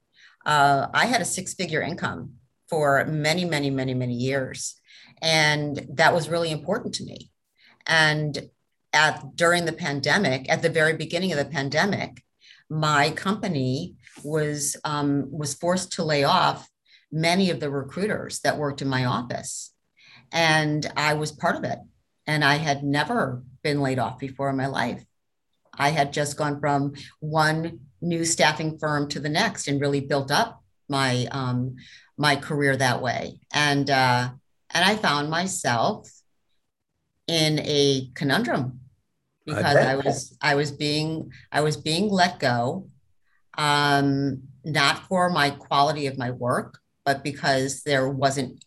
Uh, 0.44 0.88
i 0.94 1.06
had 1.06 1.20
a 1.20 1.24
six 1.24 1.54
figure 1.54 1.82
income 1.82 2.34
for 2.68 3.04
many 3.06 3.44
many 3.44 3.70
many 3.70 3.94
many 3.94 4.14
years. 4.14 4.80
And 5.22 5.86
that 5.94 6.14
was 6.14 6.28
really 6.28 6.50
important 6.50 6.94
to 6.94 7.04
me. 7.04 7.30
And 7.86 8.50
at 8.92 9.36
during 9.36 9.66
the 9.66 9.72
pandemic 9.72 10.50
at 10.50 10.62
the 10.62 10.70
very 10.70 10.94
beginning 10.94 11.32
of 11.32 11.38
the 11.38 11.44
pandemic 11.44 12.22
my 12.68 13.10
company 13.10 13.94
was 14.24 14.76
um, 14.84 15.28
was 15.30 15.54
forced 15.54 15.92
to 15.92 16.04
lay 16.04 16.24
off 16.24 16.68
many 17.12 17.50
of 17.50 17.60
the 17.60 17.70
recruiters 17.70 18.40
that 18.40 18.58
worked 18.58 18.82
in 18.82 18.88
my 18.88 19.04
office 19.04 19.72
and 20.36 20.86
i 20.96 21.14
was 21.14 21.32
part 21.32 21.56
of 21.56 21.64
it. 21.64 21.78
And 22.26 22.44
i 22.44 22.56
had 22.56 22.84
never 22.84 23.42
been 23.62 23.80
laid 23.80 23.98
off 23.98 24.18
before 24.18 24.50
in 24.50 24.56
my 24.56 24.66
life. 24.66 25.02
I 25.74 25.90
had 25.90 26.12
just 26.12 26.36
gone 26.36 26.60
from 26.60 26.94
one 27.20 27.80
new 28.00 28.24
staffing 28.24 28.78
firm 28.78 29.08
to 29.08 29.20
the 29.20 29.28
next 29.28 29.68
and 29.68 29.80
really 29.80 30.00
built 30.00 30.30
up 30.30 30.62
my 30.88 31.26
um, 31.30 31.76
my 32.16 32.36
career 32.36 32.76
that 32.76 33.02
way. 33.02 33.40
And 33.52 33.90
uh, 33.90 34.30
and 34.70 34.84
I 34.84 34.96
found 34.96 35.30
myself 35.30 36.08
in 37.26 37.58
a 37.60 38.10
conundrum 38.14 38.80
because 39.44 39.76
I, 39.76 39.92
I 39.92 39.96
was 39.96 40.36
I 40.40 40.54
was 40.54 40.70
being 40.70 41.32
I 41.50 41.60
was 41.62 41.76
being 41.76 42.08
let 42.08 42.38
go, 42.38 42.88
um, 43.58 44.42
not 44.64 45.06
for 45.08 45.30
my 45.30 45.50
quality 45.50 46.06
of 46.06 46.18
my 46.18 46.30
work, 46.30 46.78
but 47.04 47.22
because 47.22 47.82
there 47.82 48.08
wasn't 48.08 48.64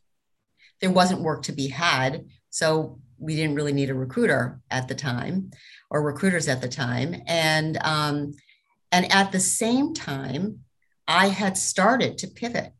there 0.82 0.92
wasn't 0.92 1.22
work 1.22 1.44
to 1.44 1.52
be 1.52 1.68
had. 1.68 2.26
So 2.50 3.00
we 3.18 3.36
didn't 3.36 3.56
really 3.56 3.74
need 3.74 3.90
a 3.90 3.96
recruiter 3.96 4.62
at 4.72 4.88
the 4.88 4.96
time 4.96 5.52
or 5.90 6.02
recruiters 6.02 6.48
at 6.48 6.62
the 6.62 6.70
time. 6.70 7.22
And 7.28 7.78
um, 7.84 8.34
and 8.92 9.12
at 9.12 9.32
the 9.32 9.40
same 9.40 9.94
time, 9.94 10.60
I 11.08 11.28
had 11.28 11.58
started 11.58 12.18
to 12.20 12.28
pivot 12.28 12.72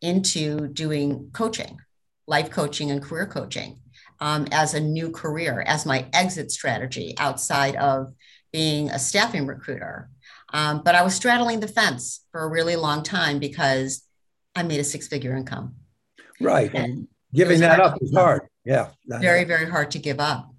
into 0.00 0.68
doing 0.68 1.30
coaching, 1.32 1.78
life 2.26 2.50
coaching 2.50 2.90
and 2.90 3.02
career 3.02 3.26
coaching 3.26 3.80
um, 4.20 4.46
as 4.52 4.74
a 4.74 4.80
new 4.80 5.10
career, 5.10 5.62
as 5.66 5.86
my 5.86 6.06
exit 6.12 6.50
strategy 6.50 7.14
outside 7.18 7.76
of 7.76 8.12
being 8.52 8.90
a 8.90 8.98
staffing 8.98 9.46
recruiter. 9.46 10.10
Um, 10.52 10.82
but 10.84 10.94
I 10.94 11.02
was 11.02 11.14
straddling 11.14 11.60
the 11.60 11.68
fence 11.68 12.24
for 12.32 12.42
a 12.42 12.48
really 12.48 12.76
long 12.76 13.02
time 13.02 13.38
because 13.38 14.02
I 14.54 14.62
made 14.62 14.80
a 14.80 14.84
six 14.84 15.06
figure 15.06 15.36
income. 15.36 15.74
Right. 16.40 16.72
And 16.72 17.08
giving 17.32 17.60
that 17.60 17.80
up 17.80 17.98
is 18.00 18.12
hard. 18.14 18.42
Yeah. 18.64 18.88
Very, 19.06 19.44
very 19.44 19.68
hard 19.68 19.90
to 19.92 19.98
give 19.98 20.20
up 20.20 20.50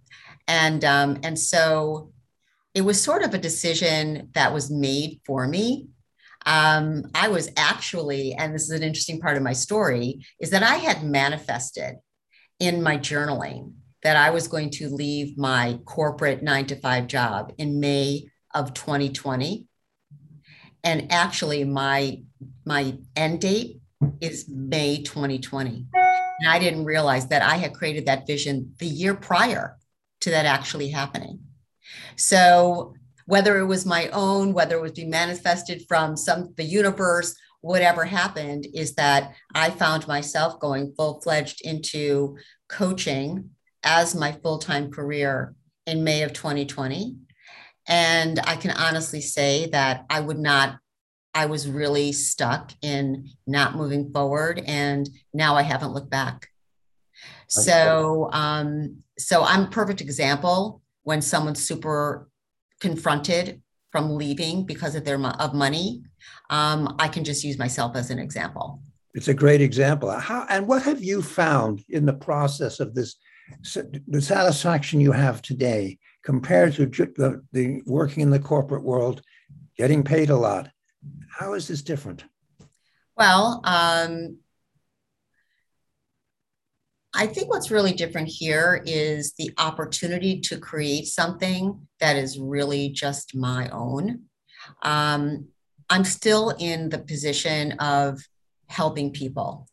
and 0.50 0.84
um, 0.84 1.20
and 1.24 1.40
so 1.40 2.12
it 2.74 2.82
was 2.82 3.02
sort 3.02 3.24
of 3.24 3.34
a 3.34 3.38
decision 3.38 4.30
that 4.34 4.54
was 4.54 4.70
made 4.70 5.22
for 5.26 5.48
me 5.48 5.88
um, 6.46 7.04
i 7.16 7.30
was 7.30 7.50
actually 7.56 8.34
and 8.34 8.54
this 8.54 8.64
is 8.64 8.72
an 8.72 8.84
interesting 8.84 9.22
part 9.22 9.38
of 9.38 9.44
my 9.44 9.54
story 9.54 10.26
is 10.42 10.50
that 10.50 10.64
i 10.64 10.76
had 10.76 11.04
manifested 11.04 11.96
in 12.60 12.84
my 12.84 12.98
journaling 12.98 13.74
that 14.04 14.18
i 14.18 14.32
was 14.32 14.48
going 14.48 14.70
to 14.70 14.90
leave 14.90 15.38
my 15.38 15.80
corporate 15.86 16.42
nine 16.42 16.66
to 16.66 16.76
five 16.76 17.08
job 17.08 17.54
in 17.58 17.80
may 17.80 18.28
of 18.54 18.74
2020 18.74 19.66
and 20.84 21.12
actually 21.12 21.64
my 21.64 22.20
my 22.66 22.98
end 23.16 23.40
date 23.40 23.80
is 24.20 24.50
may 24.50 25.04
2020 25.04 25.86
and 26.40 26.50
i 26.50 26.60
didn't 26.60 26.86
realize 26.86 27.28
that 27.28 27.42
i 27.42 27.56
had 27.56 27.74
created 27.74 28.06
that 28.06 28.28
vision 28.28 28.74
the 28.80 28.86
year 28.86 29.14
prior 29.14 29.78
to 30.22 30.30
that 30.32 30.46
actually 30.46 30.90
happening. 30.90 31.40
So 32.16 32.94
whether 33.26 33.60
it 33.60 33.66
was 33.66 33.86
my 33.86 34.10
own, 34.10 34.54
whether 34.54 34.76
it 34.76 34.82
was 34.82 34.92
being 34.94 35.10
manifested 35.10 35.84
from 35.88 36.18
some 36.18 36.54
the 36.58 36.64
universe, 36.64 37.36
whatever 37.62 38.06
happened 38.06 38.66
is 38.74 38.96
that 38.96 39.34
I 39.54 39.70
found 39.70 40.08
myself 40.08 40.60
going 40.60 40.94
full 40.96 41.22
fledged 41.22 41.62
into 41.62 42.38
coaching 42.68 43.52
as 43.84 44.16
my 44.16 44.32
full 44.32 44.58
time 44.58 44.92
career 44.92 45.56
in 45.86 46.04
May 46.04 46.24
of 46.24 46.34
2020. 46.34 47.16
And 47.88 48.40
I 48.44 48.56
can 48.56 48.72
honestly 48.72 49.22
say 49.22 49.68
that 49.68 50.06
I 50.10 50.20
would 50.20 50.38
not, 50.38 50.78
I 51.34 51.46
was 51.46 51.70
really 51.70 52.12
stuck 52.12 52.74
in 52.82 53.30
not 53.46 53.76
moving 53.76 54.12
forward. 54.12 54.62
And 54.66 55.10
now 55.34 55.56
I 55.56 55.62
haven't 55.62 55.94
looked 55.94 56.10
back. 56.10 56.50
So, 57.48 58.30
um, 58.32 58.98
so 59.18 59.44
I'm 59.44 59.64
a 59.64 59.70
perfect 59.70 60.02
example 60.02 60.82
when 61.04 61.22
someone's 61.22 61.66
super 61.66 62.30
confronted 62.80 63.62
from 63.92 64.16
leaving 64.16 64.66
because 64.66 64.96
of 64.96 65.04
their 65.04 65.20
of 65.20 65.54
money. 65.54 66.04
Um, 66.50 66.96
I 67.00 67.08
can 67.08 67.24
just 67.24 67.44
use 67.44 67.58
myself 67.58 67.96
as 67.96 68.12
an 68.12 68.20
example. 68.20 68.82
It's 69.16 69.28
a 69.28 69.34
great 69.34 69.62
example. 69.62 70.12
How 70.12 70.46
and 70.50 70.68
what 70.68 70.84
have 70.84 71.04
you 71.04 71.22
found 71.22 71.84
in 71.90 72.06
the 72.06 72.14
process 72.14 72.80
of 72.80 72.94
this, 72.94 73.16
the 74.08 74.22
satisfaction 74.22 75.02
you 75.02 75.12
have 75.12 75.42
today 75.42 75.98
compared 76.24 76.74
to 76.76 76.86
the, 76.86 77.44
the 77.52 77.82
working 77.86 78.22
in 78.22 78.30
the 78.30 78.40
corporate 78.40 78.84
world, 78.84 79.22
getting 79.76 80.04
paid 80.04 80.30
a 80.30 80.38
lot? 80.38 80.70
How 81.40 81.54
is 81.54 81.70
this 81.70 81.82
different? 81.82 82.26
Well, 83.16 83.62
um, 83.64 84.40
I 87.14 87.28
think 87.28 87.50
what's 87.50 87.72
really 87.72 87.94
different 87.94 88.28
here 88.28 88.84
is 88.86 89.36
the 89.38 89.54
opportunity 89.58 90.42
to 90.42 90.60
create 90.60 91.08
something 91.08 91.88
that 92.02 92.18
is 92.18 92.38
really 92.38 92.90
just 92.90 93.38
my 93.38 93.70
own. 93.70 94.24
Um, 94.82 95.48
I'm 95.90 96.04
still 96.04 96.50
in 96.60 96.90
the 96.90 97.00
position 97.00 97.72
of 97.80 98.20
helping 98.68 99.12
people, 99.12 99.70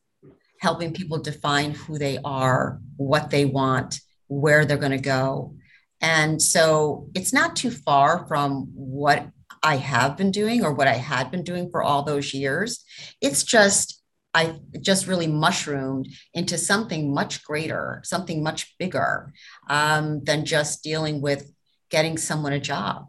helping 0.60 0.92
people 0.92 1.18
define 1.18 1.72
who 1.72 1.98
they 1.98 2.18
are, 2.24 2.80
what 2.96 3.30
they 3.30 3.44
want, 3.44 4.00
where 4.28 4.64
they're 4.64 4.76
going 4.76 4.92
to 4.92 4.98
go. 4.98 5.56
And 6.00 6.40
so 6.40 7.08
it's 7.12 7.32
not 7.32 7.56
too 7.56 7.72
far 7.72 8.24
from 8.28 8.70
what 8.72 9.30
I 9.66 9.78
have 9.78 10.16
been 10.16 10.30
doing 10.30 10.64
or 10.64 10.72
what 10.72 10.86
I 10.86 10.94
had 10.94 11.32
been 11.32 11.42
doing 11.42 11.70
for 11.70 11.82
all 11.82 12.04
those 12.04 12.32
years. 12.32 12.84
It's 13.20 13.42
just 13.42 14.00
I 14.32 14.60
just 14.80 15.08
really 15.08 15.26
mushroomed 15.26 16.08
into 16.32 16.56
something 16.56 17.12
much 17.12 17.42
greater, 17.42 18.00
something 18.04 18.44
much 18.44 18.78
bigger 18.78 19.32
um, 19.68 20.22
than 20.22 20.44
just 20.44 20.84
dealing 20.84 21.20
with 21.20 21.50
getting 21.90 22.16
someone 22.16 22.52
a 22.52 22.60
job. 22.60 23.06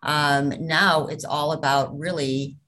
Um, 0.00 0.52
now 0.60 1.08
it's 1.08 1.24
all 1.24 1.50
about 1.50 1.98
really 1.98 2.58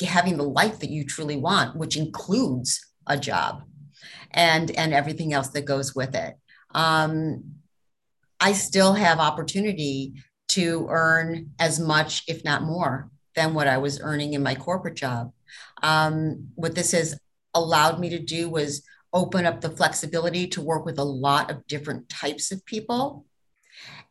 having 0.00 0.36
the 0.36 0.44
life 0.44 0.78
that 0.78 0.90
you 0.90 1.04
truly 1.04 1.36
want, 1.36 1.74
which 1.74 1.96
includes 1.96 2.86
a 3.08 3.18
job 3.18 3.64
and 4.30 4.70
and 4.70 4.94
everything 4.94 5.32
else 5.32 5.48
that 5.48 5.64
goes 5.64 5.92
with 5.92 6.14
it. 6.14 6.36
Um, 6.72 7.56
I 8.38 8.52
still 8.52 8.92
have 8.92 9.18
opportunity 9.18 10.22
to 10.48 10.86
earn 10.90 11.50
as 11.58 11.78
much, 11.78 12.22
if 12.28 12.44
not 12.44 12.62
more, 12.62 13.10
than 13.34 13.54
what 13.54 13.68
I 13.68 13.78
was 13.78 14.00
earning 14.00 14.34
in 14.34 14.42
my 14.42 14.54
corporate 14.54 14.96
job. 14.96 15.32
Um, 15.82 16.48
what 16.54 16.74
this 16.74 16.92
has 16.92 17.18
allowed 17.54 18.00
me 18.00 18.10
to 18.10 18.18
do 18.18 18.48
was 18.48 18.82
open 19.12 19.46
up 19.46 19.60
the 19.60 19.70
flexibility 19.70 20.46
to 20.46 20.60
work 20.60 20.84
with 20.84 20.98
a 20.98 21.04
lot 21.04 21.50
of 21.50 21.66
different 21.66 22.08
types 22.08 22.52
of 22.52 22.64
people. 22.66 23.24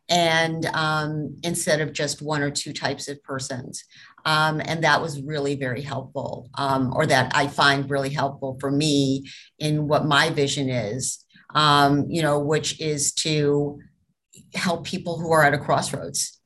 And 0.08 0.66
um, 0.66 1.36
instead 1.42 1.80
of 1.80 1.92
just 1.92 2.22
one 2.22 2.42
or 2.42 2.50
two 2.50 2.72
types 2.72 3.08
of 3.08 3.22
persons. 3.24 3.84
Um, 4.24 4.60
and 4.64 4.84
that 4.84 5.02
was 5.02 5.22
really 5.22 5.56
very 5.56 5.82
helpful 5.82 6.50
um, 6.54 6.92
or 6.94 7.06
that 7.06 7.30
i 7.34 7.46
find 7.46 7.88
really 7.88 8.10
helpful 8.10 8.56
for 8.60 8.70
me 8.70 9.24
in 9.58 9.88
what 9.88 10.04
my 10.04 10.30
vision 10.30 10.68
is. 10.68 11.24
Um, 11.54 12.06
you 12.08 12.22
know 12.22 12.40
which 12.40 12.80
is 12.80 13.12
to 13.24 13.80
help 14.54 14.84
people 14.84 15.18
who 15.18 15.32
are 15.32 15.44
at 15.44 15.54
a 15.54 15.58
crossroads 15.58 16.36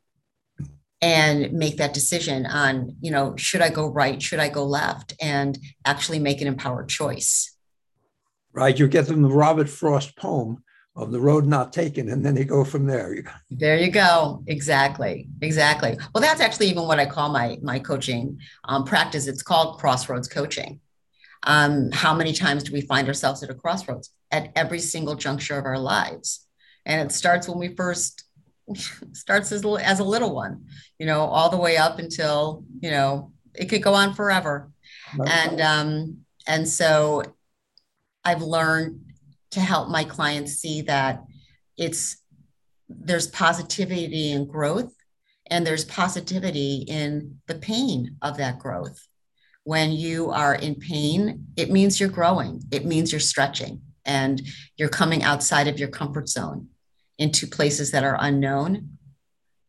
and 1.03 1.53
make 1.53 1.79
that 1.79 1.95
decision 1.95 2.47
on 2.47 2.97
you 3.01 3.11
know 3.11 3.35
should 3.37 3.63
i 3.63 3.71
go 3.71 3.87
right 3.87 4.21
should 4.21 4.39
i 4.39 4.49
go 4.49 4.65
left 4.65 5.15
and 5.21 5.59
actually 5.85 6.19
make 6.19 6.41
an 6.41 6.47
empowered 6.47 6.89
choice. 6.89 7.57
Right 8.53 8.79
you 8.79 8.89
get 8.89 9.07
them 9.07 9.23
the 9.23 9.29
robert 9.29 9.69
frost 9.69 10.17
poem 10.17 10.63
of 10.97 11.13
the 11.13 11.21
road 11.21 11.47
not 11.47 11.73
taken 11.73 12.11
and 12.11 12.25
then 12.25 12.35
they 12.35 12.45
go 12.45 12.65
from 12.65 12.85
there. 12.85 13.23
There 13.49 13.79
you 13.79 13.91
go. 13.91 14.43
Exactly. 14.49 15.29
Exactly. 15.41 15.97
Well 16.13 16.21
that's 16.21 16.41
actually 16.41 16.67
even 16.67 16.83
what 16.83 16.99
i 16.99 17.07
call 17.07 17.31
my 17.31 17.59
my 17.63 17.79
coaching 17.79 18.39
um, 18.65 18.85
practice. 18.85 19.27
It's 19.27 19.43
called 19.43 19.79
crossroads 19.79 20.29
coaching. 20.29 20.81
Um, 21.45 21.91
how 21.93 22.15
many 22.15 22.35
times 22.35 22.65
do 22.65 22.73
we 22.73 22.83
find 22.83 23.09
ourselves 23.09 23.43
at 23.43 23.49
a 23.49 23.55
crossroads? 23.55 24.11
At 24.31 24.53
every 24.55 24.79
single 24.79 25.15
juncture 25.15 25.59
of 25.59 25.65
our 25.65 25.79
lives 25.79 26.47
and 26.87 27.01
it 27.01 27.13
starts 27.13 27.49
when 27.49 27.59
we 27.59 27.69
first 27.75 28.25
starts 29.13 29.53
as, 29.53 29.65
as 29.65 30.01
a 30.01 30.05
little 30.05 30.35
one, 30.35 30.67
you 30.99 31.07
know, 31.07 31.21
all 31.21 31.51
the 31.51 31.57
way 31.57 31.77
up 31.77 31.99
until, 31.99 32.65
you 32.81 32.91
know, 32.91 33.33
it 33.55 33.67
could 33.67 33.83
go 33.83 33.95
on 33.95 34.15
forever. 34.15 34.71
Right. 35.17 35.29
And, 35.29 35.61
um, 35.61 36.19
and 36.47 36.69
so 36.69 37.23
I've 38.25 38.43
learned 38.43 39.01
to 39.53 39.61
help 39.61 39.89
my 39.89 40.05
clients 40.05 40.55
see 40.55 40.83
that 40.83 41.25
it's, 41.77 42.19
there's 42.89 43.27
positivity 43.27 44.33
and 44.33 44.49
growth 44.49 44.93
and 45.47 45.67
there's 45.67 45.85
positivity 45.85 46.85
in 46.87 47.41
the 47.47 47.57
pain 47.57 48.17
of 48.23 48.37
that 48.37 48.59
growth. 48.59 49.07
When 49.65 49.93
you 49.93 50.31
are 50.31 50.55
in 50.55 50.77
pain, 50.77 51.49
it 51.57 51.71
means 51.71 52.01
you're 52.01 52.09
growing, 52.09 52.63
it 52.71 52.87
means 52.87 53.13
you're 53.13 53.21
stretching, 53.21 53.83
and 54.05 54.43
you're 54.77 54.89
coming 54.89 55.23
outside 55.23 55.69
of 55.69 55.79
your 55.79 55.89
comfort 55.89 56.29
zone 56.29 56.69
into 57.19 57.47
places 57.47 57.91
that 57.91 58.05
are 58.05 58.17
unknown, 58.21 58.99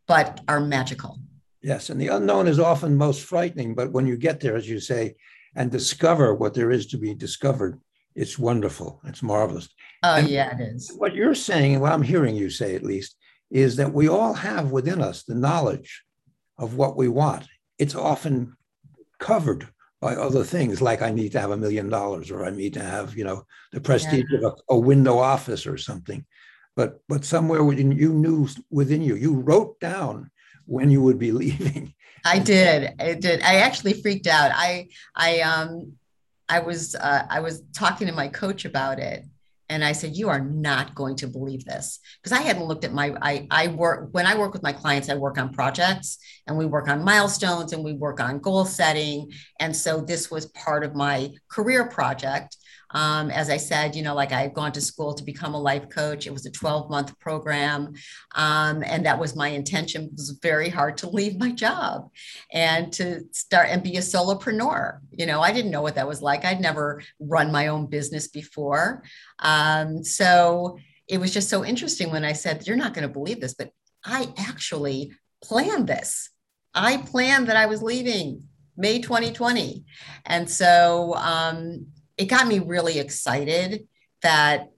but 0.07 0.41
are 0.47 0.59
magical. 0.59 1.19
Yes, 1.61 1.89
and 1.89 2.01
the 2.01 2.07
unknown 2.07 2.47
is 2.47 2.59
often 2.59 2.95
most 2.95 3.23
frightening, 3.23 3.75
but 3.75 3.91
when 3.91 4.07
you 4.07 4.17
get 4.17 4.39
there, 4.39 4.55
as 4.55 4.67
you 4.67 4.79
say, 4.79 5.15
and 5.55 5.69
discover 5.69 6.33
what 6.33 6.53
there 6.53 6.71
is 6.71 6.87
to 6.87 6.97
be 6.97 7.13
discovered, 7.13 7.79
it's 8.15 8.39
wonderful. 8.39 9.01
It's 9.05 9.21
marvelous. 9.21 9.69
Oh, 10.03 10.15
and 10.15 10.27
yeah, 10.27 10.57
it 10.57 10.61
is. 10.61 10.91
What 10.97 11.13
you're 11.13 11.35
saying, 11.35 11.73
and 11.73 11.81
what 11.81 11.91
I'm 11.91 12.01
hearing 12.01 12.35
you 12.35 12.49
say 12.49 12.75
at 12.75 12.83
least, 12.83 13.15
is 13.51 13.75
that 13.75 13.93
we 13.93 14.07
all 14.07 14.33
have 14.33 14.71
within 14.71 15.01
us 15.01 15.23
the 15.23 15.35
knowledge 15.35 16.03
of 16.57 16.75
what 16.75 16.97
we 16.97 17.07
want. 17.07 17.47
It's 17.77 17.95
often 17.95 18.55
covered 19.19 19.67
by 20.01 20.15
other 20.15 20.43
things, 20.43 20.81
like 20.81 21.03
I 21.03 21.11
need 21.11 21.31
to 21.33 21.39
have 21.39 21.51
a 21.51 21.57
million 21.57 21.87
dollars, 21.87 22.31
or 22.31 22.43
I 22.43 22.49
need 22.49 22.73
to 22.73 22.83
have, 22.83 23.15
you 23.15 23.23
know, 23.23 23.45
the 23.71 23.79
prestige 23.79 24.25
yeah. 24.31 24.39
of 24.39 24.43
a, 24.69 24.73
a, 24.73 24.79
window 24.79 25.19
office 25.19 25.67
or 25.67 25.77
something. 25.77 26.25
But 26.75 27.01
but 27.07 27.23
somewhere 27.23 27.63
within 27.63 27.91
you 27.91 28.11
knew 28.11 28.47
within 28.71 29.03
you, 29.03 29.15
you 29.15 29.33
wrote 29.35 29.79
down 29.79 30.31
when 30.65 30.89
you 30.89 31.01
would 31.03 31.19
be 31.19 31.31
leaving. 31.43 31.93
I 32.25 32.39
did. 32.39 32.95
I 32.99 33.13
did. 33.13 33.41
I 33.43 33.57
actually 33.57 33.93
freaked 33.93 34.27
out. 34.27 34.51
I 34.53 34.89
I 35.15 35.41
um 35.41 35.93
I 36.49 36.59
was 36.59 36.95
uh, 36.95 37.25
I 37.29 37.39
was 37.39 37.61
talking 37.73 38.07
to 38.07 38.13
my 38.13 38.27
coach 38.27 38.65
about 38.65 38.99
it 38.99 39.23
and 39.71 39.85
I 39.85 39.93
said, 39.93 40.17
"You 40.17 40.27
are 40.29 40.41
not 40.41 40.93
going 40.95 41.15
to 41.17 41.27
believe 41.27 41.63
this," 41.63 41.99
because 42.21 42.37
I 42.37 42.41
hadn't 42.41 42.65
looked 42.65 42.83
at 42.83 42.93
my. 42.93 43.15
I 43.21 43.47
I 43.49 43.67
work 43.69 44.09
when 44.11 44.27
I 44.27 44.37
work 44.37 44.51
with 44.53 44.61
my 44.61 44.73
clients. 44.73 45.09
I 45.09 45.15
work 45.15 45.37
on 45.37 45.53
projects, 45.53 46.17
and 46.45 46.57
we 46.57 46.65
work 46.65 46.89
on 46.89 47.05
milestones, 47.05 47.71
and 47.71 47.83
we 47.83 47.93
work 47.93 48.19
on 48.19 48.39
goal 48.39 48.65
setting. 48.65 49.31
And 49.59 49.73
so 49.75 50.01
this 50.01 50.29
was 50.29 50.47
part 50.47 50.83
of 50.83 50.93
my 50.93 51.31
career 51.49 51.85
project. 51.85 52.57
Um, 52.93 53.29
as 53.31 53.49
I 53.49 53.57
said, 53.57 53.95
you 53.95 54.03
know, 54.03 54.13
like 54.13 54.31
I 54.31 54.41
had 54.41 54.53
gone 54.53 54.71
to 54.73 54.81
school 54.81 55.13
to 55.13 55.23
become 55.23 55.53
a 55.53 55.59
life 55.59 55.89
coach. 55.89 56.27
It 56.27 56.33
was 56.33 56.45
a 56.45 56.51
12 56.51 56.89
month 56.89 57.17
program. 57.19 57.93
Um, 58.35 58.83
and 58.83 59.05
that 59.05 59.19
was 59.19 59.35
my 59.35 59.49
intention. 59.49 60.03
It 60.03 60.13
was 60.13 60.39
very 60.41 60.69
hard 60.69 60.97
to 60.99 61.09
leave 61.09 61.39
my 61.39 61.51
job 61.51 62.09
and 62.51 62.91
to 62.93 63.23
start 63.31 63.69
and 63.69 63.83
be 63.83 63.97
a 63.97 64.01
solopreneur. 64.01 64.99
You 65.11 65.25
know, 65.25 65.41
I 65.41 65.51
didn't 65.51 65.71
know 65.71 65.81
what 65.81 65.95
that 65.95 66.07
was 66.07 66.21
like. 66.21 66.45
I'd 66.45 66.61
never 66.61 67.01
run 67.19 67.51
my 67.51 67.67
own 67.67 67.87
business 67.87 68.27
before. 68.27 69.03
Um, 69.39 70.03
so 70.03 70.77
it 71.07 71.19
was 71.19 71.33
just 71.33 71.49
so 71.49 71.65
interesting 71.65 72.11
when 72.11 72.23
I 72.23 72.33
said, 72.33 72.65
You're 72.65 72.77
not 72.77 72.93
going 72.93 73.07
to 73.07 73.13
believe 73.13 73.41
this, 73.41 73.53
but 73.53 73.71
I 74.03 74.33
actually 74.37 75.11
planned 75.43 75.87
this. 75.87 76.29
I 76.73 76.97
planned 76.97 77.47
that 77.47 77.57
I 77.57 77.65
was 77.65 77.81
leaving 77.81 78.43
May 78.77 78.99
2020. 78.99 79.83
And 80.25 80.49
so 80.49 81.13
um, 81.15 81.87
it 82.17 82.25
got 82.25 82.47
me 82.47 82.59
really 82.59 82.99
excited 82.99 83.87
that 84.21 84.69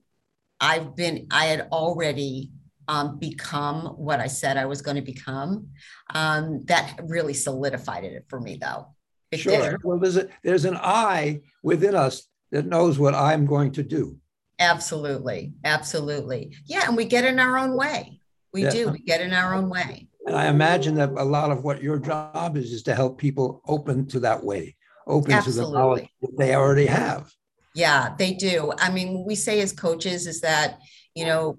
I've 0.60 0.96
been, 0.96 1.26
I 1.30 1.46
had 1.46 1.68
already 1.72 2.50
um, 2.88 3.18
become 3.18 3.86
what 3.96 4.20
I 4.20 4.26
said 4.26 4.56
I 4.56 4.66
was 4.66 4.82
going 4.82 4.96
to 4.96 5.02
become. 5.02 5.68
Um, 6.14 6.64
that 6.66 7.00
really 7.04 7.34
solidified 7.34 8.04
it 8.04 8.24
for 8.28 8.40
me, 8.40 8.58
though. 8.60 8.88
It 9.30 9.38
sure. 9.38 9.70
Did. 9.70 9.84
Well, 9.84 9.98
there's 9.98 10.16
a, 10.16 10.28
there's 10.42 10.64
an 10.64 10.76
I 10.76 11.40
within 11.62 11.94
us 11.94 12.28
that 12.52 12.66
knows 12.66 12.98
what 12.98 13.14
I'm 13.14 13.46
going 13.46 13.72
to 13.72 13.82
do. 13.82 14.18
Absolutely, 14.58 15.52
absolutely. 15.64 16.56
Yeah, 16.64 16.86
and 16.86 16.96
we 16.96 17.04
get 17.04 17.24
in 17.24 17.40
our 17.40 17.58
own 17.58 17.76
way. 17.76 18.20
We 18.52 18.62
yeah. 18.62 18.70
do. 18.70 18.88
We 18.90 19.00
get 19.00 19.20
in 19.20 19.32
our 19.32 19.54
own 19.54 19.68
way. 19.68 20.08
And 20.26 20.36
I 20.36 20.46
imagine 20.46 20.94
that 20.94 21.10
a 21.10 21.24
lot 21.24 21.50
of 21.50 21.64
what 21.64 21.82
your 21.82 21.98
job 21.98 22.56
is 22.56 22.72
is 22.72 22.84
to 22.84 22.94
help 22.94 23.18
people 23.18 23.60
open 23.66 24.06
to 24.08 24.20
that 24.20 24.42
way 24.42 24.76
open 25.06 25.32
Absolutely. 25.32 25.64
to 25.64 25.66
the 25.66 25.78
knowledge 25.78 26.08
that 26.22 26.38
they 26.38 26.54
already 26.54 26.86
have. 26.86 27.32
Yeah, 27.74 28.14
they 28.16 28.34
do. 28.34 28.72
I 28.78 28.90
mean, 28.90 29.24
we 29.26 29.34
say 29.34 29.60
as 29.60 29.72
coaches 29.72 30.26
is 30.26 30.40
that, 30.42 30.78
you 31.14 31.24
know, 31.24 31.58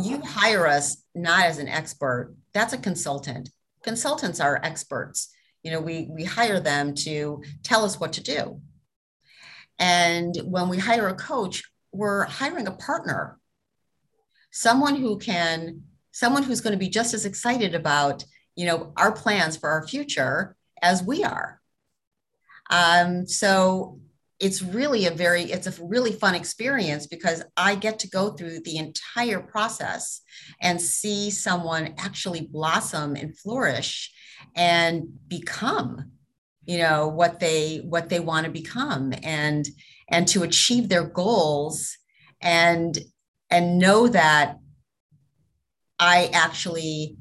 you 0.00 0.20
hire 0.20 0.66
us 0.66 1.04
not 1.14 1.44
as 1.44 1.58
an 1.58 1.68
expert, 1.68 2.34
that's 2.52 2.72
a 2.72 2.78
consultant. 2.78 3.50
Consultants 3.82 4.40
are 4.40 4.60
experts. 4.62 5.32
You 5.62 5.72
know, 5.72 5.80
we 5.80 6.08
we 6.10 6.24
hire 6.24 6.60
them 6.60 6.94
to 7.06 7.42
tell 7.62 7.84
us 7.84 7.98
what 7.98 8.12
to 8.14 8.22
do. 8.22 8.60
And 9.78 10.36
when 10.44 10.68
we 10.68 10.78
hire 10.78 11.08
a 11.08 11.14
coach, 11.14 11.64
we're 11.92 12.24
hiring 12.24 12.66
a 12.66 12.72
partner. 12.72 13.38
Someone 14.52 14.96
who 14.96 15.18
can 15.18 15.82
someone 16.12 16.42
who's 16.42 16.60
going 16.60 16.72
to 16.72 16.78
be 16.78 16.88
just 16.88 17.14
as 17.14 17.24
excited 17.24 17.74
about, 17.74 18.24
you 18.54 18.66
know, 18.66 18.92
our 18.96 19.12
plans 19.12 19.56
for 19.56 19.70
our 19.70 19.86
future 19.86 20.56
as 20.82 21.02
we 21.02 21.24
are 21.24 21.59
um, 22.70 23.26
so 23.26 24.00
it's 24.40 24.62
really 24.62 25.06
a 25.06 25.10
very 25.10 25.42
it's 25.42 25.66
a 25.66 25.84
really 25.84 26.12
fun 26.12 26.34
experience 26.34 27.06
because 27.06 27.42
i 27.56 27.74
get 27.74 27.98
to 27.98 28.08
go 28.08 28.30
through 28.30 28.58
the 28.60 28.78
entire 28.78 29.40
process 29.40 30.22
and 30.60 30.80
see 30.80 31.30
someone 31.30 31.94
actually 31.98 32.40
blossom 32.40 33.14
and 33.14 33.38
flourish 33.38 34.10
and 34.56 35.06
become 35.28 36.10
you 36.64 36.78
know 36.78 37.06
what 37.06 37.38
they 37.38 37.78
what 37.78 38.08
they 38.08 38.18
want 38.20 38.46
to 38.46 38.50
become 38.50 39.12
and 39.22 39.68
and 40.08 40.26
to 40.26 40.42
achieve 40.42 40.88
their 40.88 41.04
goals 41.04 41.96
and 42.40 42.98
and 43.50 43.78
know 43.78 44.08
that 44.08 44.56
i 45.98 46.30
actually 46.32 47.16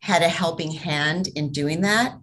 had 0.00 0.22
a 0.22 0.28
helping 0.28 0.70
hand 0.70 1.28
in 1.34 1.50
doing 1.50 1.80
that 1.80 2.14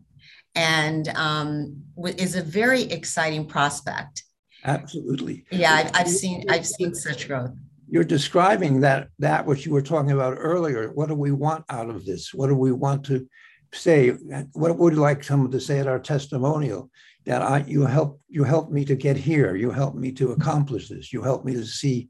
and 0.55 1.09
um, 1.09 1.83
is 2.17 2.35
a 2.35 2.41
very 2.41 2.83
exciting 2.83 3.45
prospect. 3.45 4.23
Absolutely. 4.63 5.45
Yeah, 5.51 5.73
I've, 5.73 5.91
I've 5.93 6.09
seen 6.09 6.43
I've 6.49 6.65
seen 6.65 6.95
such 6.95 7.27
growth. 7.27 7.51
You're 7.87 8.03
describing 8.03 8.81
that 8.81 9.09
that 9.19 9.45
which 9.45 9.65
you 9.65 9.71
were 9.71 9.81
talking 9.81 10.11
about 10.11 10.37
earlier. 10.39 10.89
What 10.91 11.09
do 11.09 11.15
we 11.15 11.31
want 11.31 11.65
out 11.69 11.89
of 11.89 12.05
this? 12.05 12.33
What 12.33 12.47
do 12.47 12.55
we 12.55 12.71
want 12.71 13.05
to 13.05 13.27
say? 13.73 14.09
What 14.53 14.77
would 14.77 14.93
you 14.93 14.99
like 14.99 15.23
someone 15.23 15.51
to 15.51 15.59
say 15.59 15.79
at 15.79 15.87
our 15.87 15.99
testimonial? 15.99 16.89
That 17.25 17.41
I 17.41 17.63
you 17.67 17.85
help 17.85 18.21
you 18.27 18.43
helped 18.43 18.71
me 18.71 18.85
to 18.85 18.95
get 18.95 19.17
here. 19.17 19.55
You 19.55 19.71
helped 19.71 19.97
me 19.97 20.11
to 20.13 20.31
accomplish 20.31 20.89
this. 20.89 21.13
You 21.13 21.21
helped 21.21 21.45
me 21.45 21.53
to 21.53 21.65
see 21.65 22.09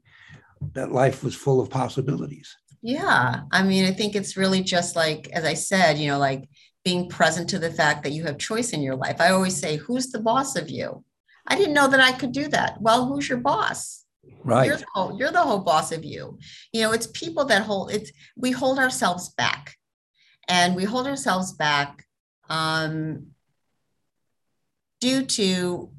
that 0.72 0.92
life 0.92 1.22
was 1.22 1.34
full 1.34 1.60
of 1.60 1.68
possibilities. 1.68 2.56
Yeah, 2.82 3.40
I 3.50 3.62
mean, 3.62 3.84
I 3.84 3.92
think 3.92 4.14
it's 4.14 4.36
really 4.36 4.62
just 4.62 4.96
like 4.96 5.28
as 5.32 5.44
I 5.44 5.54
said, 5.54 5.98
you 5.98 6.08
know, 6.08 6.18
like 6.18 6.48
being 6.86 7.08
present 7.08 7.50
to 7.50 7.58
the 7.58 7.72
fact 7.72 8.04
that 8.04 8.12
you 8.12 8.22
have 8.22 8.38
choice 8.38 8.72
in 8.72 8.80
your 8.80 8.94
life. 8.94 9.20
I 9.20 9.30
always 9.30 9.56
say, 9.56 9.74
who's 9.74 10.12
the 10.12 10.20
boss 10.20 10.54
of 10.54 10.70
you? 10.70 11.02
I 11.44 11.56
didn't 11.56 11.74
know 11.74 11.88
that 11.88 11.98
I 11.98 12.12
could 12.12 12.30
do 12.30 12.46
that. 12.46 12.80
Well, 12.80 13.06
who's 13.06 13.28
your 13.28 13.38
boss? 13.38 14.04
Right. 14.44 14.68
You're 14.68 14.76
the, 14.76 14.86
whole, 14.94 15.18
you're 15.18 15.32
the 15.32 15.42
whole 15.42 15.58
boss 15.58 15.90
of 15.90 16.04
you. 16.04 16.38
You 16.72 16.82
know, 16.82 16.92
it's 16.92 17.08
people 17.08 17.44
that 17.46 17.62
hold 17.62 17.90
it's 17.90 18.12
we 18.36 18.52
hold 18.52 18.78
ourselves 18.78 19.30
back. 19.30 19.74
And 20.48 20.76
we 20.76 20.84
hold 20.84 21.08
ourselves 21.08 21.54
back 21.54 22.04
um, 22.48 23.30
due 25.00 25.24
to 25.24 25.90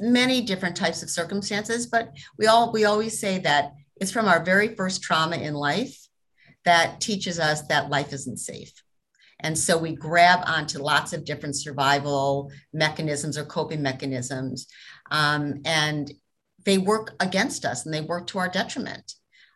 many 0.00 0.40
different 0.40 0.74
types 0.74 1.02
of 1.02 1.10
circumstances, 1.10 1.86
but 1.86 2.14
we 2.38 2.46
all 2.46 2.72
we 2.72 2.86
always 2.86 3.18
say 3.18 3.40
that 3.40 3.74
it's 4.00 4.10
from 4.10 4.26
our 4.26 4.42
very 4.42 4.74
first 4.74 5.02
trauma 5.02 5.36
in 5.36 5.52
life 5.52 6.08
that 6.64 7.02
teaches 7.02 7.38
us 7.38 7.60
that 7.66 7.90
life 7.90 8.14
isn't 8.14 8.38
safe. 8.38 8.83
And 9.44 9.56
so 9.56 9.76
we 9.76 9.94
grab 9.94 10.40
onto 10.46 10.78
lots 10.78 11.12
of 11.12 11.24
different 11.24 11.54
survival 11.54 12.50
mechanisms 12.72 13.36
or 13.36 13.44
coping 13.44 13.82
mechanisms. 13.82 14.66
Um, 15.10 15.60
and 15.66 16.10
they 16.64 16.78
work 16.78 17.14
against 17.20 17.66
us 17.66 17.84
and 17.84 17.94
they 17.94 18.00
work 18.00 18.26
to 18.28 18.38
our 18.38 18.48
detriment. 18.48 19.12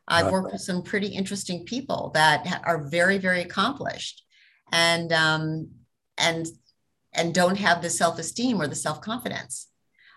I've 0.06 0.30
worked 0.30 0.52
with 0.52 0.60
some 0.60 0.82
pretty 0.82 1.08
interesting 1.08 1.64
people 1.64 2.10
that 2.14 2.62
are 2.64 2.88
very, 2.88 3.18
very 3.18 3.42
accomplished 3.42 4.24
and 4.72 5.12
um, 5.12 5.70
and 6.16 6.46
and 7.12 7.34
don't 7.34 7.58
have 7.58 7.82
the 7.82 7.90
self-esteem 7.90 8.60
or 8.60 8.68
the 8.68 8.74
self-confidence 8.74 9.68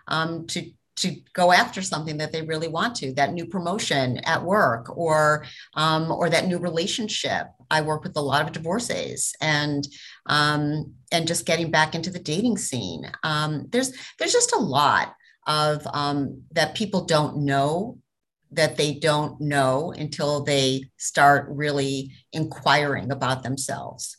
um, 0.08 0.46
to 0.48 0.70
to 0.96 1.16
go 1.32 1.52
after 1.52 1.80
something 1.80 2.18
that 2.18 2.32
they 2.32 2.42
really 2.42 2.68
want 2.68 2.94
to 2.94 3.12
that 3.14 3.32
new 3.32 3.46
promotion 3.46 4.18
at 4.18 4.42
work 4.42 4.94
or 4.96 5.46
um, 5.74 6.10
or 6.10 6.28
that 6.28 6.46
new 6.46 6.58
relationship 6.58 7.46
i 7.70 7.80
work 7.80 8.02
with 8.04 8.16
a 8.16 8.20
lot 8.20 8.44
of 8.44 8.52
divorcees 8.52 9.34
and 9.40 9.88
um, 10.26 10.92
and 11.10 11.26
just 11.26 11.46
getting 11.46 11.70
back 11.70 11.94
into 11.94 12.10
the 12.10 12.18
dating 12.18 12.58
scene 12.58 13.10
um, 13.22 13.66
there's 13.70 13.92
there's 14.18 14.32
just 14.32 14.52
a 14.52 14.58
lot 14.58 15.14
of 15.46 15.86
um, 15.92 16.42
that 16.52 16.74
people 16.74 17.04
don't 17.04 17.38
know 17.38 17.98
that 18.52 18.76
they 18.76 18.94
don't 18.94 19.40
know 19.40 19.92
until 19.96 20.44
they 20.44 20.84
start 20.98 21.48
really 21.48 22.12
inquiring 22.32 23.10
about 23.10 23.42
themselves. 23.42 24.18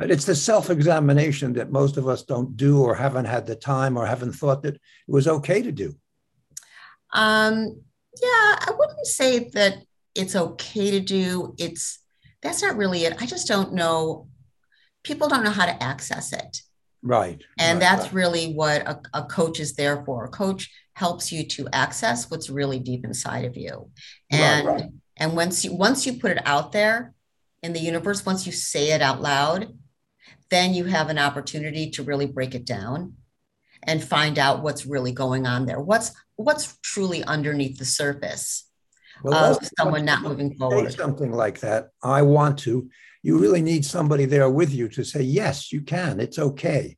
It's 0.00 0.24
the 0.24 0.34
self 0.34 0.70
examination 0.70 1.52
that 1.54 1.70
most 1.70 1.96
of 1.96 2.08
us 2.08 2.22
don't 2.22 2.56
do 2.56 2.82
or 2.82 2.94
haven't 2.94 3.26
had 3.26 3.46
the 3.46 3.54
time 3.54 3.96
or 3.96 4.06
haven't 4.06 4.32
thought 4.32 4.62
that 4.62 4.76
it 4.76 4.80
was 5.08 5.28
okay 5.28 5.62
to 5.62 5.72
do. 5.72 5.94
Um, 7.12 7.82
yeah, 8.22 8.56
I 8.60 8.72
wouldn't 8.76 9.06
say 9.06 9.50
that 9.50 9.78
it's 10.14 10.36
okay 10.36 10.90
to 10.92 11.00
do. 11.00 11.54
It's 11.58 11.98
that's 12.42 12.62
not 12.62 12.76
really 12.76 13.04
it. 13.04 13.20
I 13.20 13.26
just 13.26 13.46
don't 13.46 13.74
know. 13.74 14.28
People 15.02 15.28
don't 15.28 15.44
know 15.44 15.50
how 15.50 15.66
to 15.66 15.82
access 15.82 16.32
it. 16.32 16.62
Right. 17.02 17.42
And 17.58 17.78
right, 17.78 17.80
that's 17.80 18.04
right. 18.04 18.12
really 18.12 18.52
what 18.52 18.82
a, 18.82 19.00
a 19.14 19.24
coach 19.24 19.60
is 19.60 19.74
there 19.74 20.04
for. 20.04 20.24
A 20.24 20.28
coach 20.28 20.70
helps 20.94 21.32
you 21.32 21.46
to 21.46 21.68
access 21.72 22.30
what's 22.30 22.50
really 22.50 22.78
deep 22.78 23.04
inside 23.04 23.44
of 23.44 23.56
you. 23.56 23.90
And 24.30 24.66
right, 24.66 24.80
right. 24.80 24.90
and 25.16 25.36
once 25.36 25.64
you 25.64 25.74
once 25.74 26.06
you 26.06 26.14
put 26.14 26.32
it 26.32 26.42
out 26.44 26.72
there 26.72 27.14
in 27.62 27.72
the 27.72 27.80
universe, 27.80 28.26
once 28.26 28.46
you 28.46 28.52
say 28.52 28.92
it 28.92 29.02
out 29.02 29.22
loud, 29.22 29.72
then 30.50 30.74
you 30.74 30.84
have 30.84 31.08
an 31.08 31.18
opportunity 31.18 31.90
to 31.90 32.02
really 32.02 32.26
break 32.26 32.54
it 32.54 32.64
down 32.64 33.14
and 33.82 34.02
find 34.02 34.38
out 34.38 34.62
what's 34.62 34.84
really 34.84 35.12
going 35.12 35.46
on 35.46 35.66
there. 35.66 35.80
What's 35.80 36.12
what's 36.36 36.78
truly 36.82 37.22
underneath 37.24 37.78
the 37.78 37.84
surface 37.84 38.68
well, 39.22 39.56
of 39.56 39.68
someone 39.78 40.04
not 40.04 40.22
moving 40.22 40.56
forward. 40.56 40.92
Something 40.92 41.32
like 41.32 41.60
that. 41.60 41.88
I 42.02 42.22
want 42.22 42.58
to. 42.60 42.90
You 43.22 43.38
really 43.38 43.62
need 43.62 43.84
somebody 43.84 44.24
there 44.24 44.48
with 44.48 44.72
you 44.72 44.88
to 44.90 45.04
say, 45.04 45.22
yes, 45.22 45.72
you 45.72 45.82
can. 45.82 46.20
It's 46.20 46.38
okay. 46.38 46.96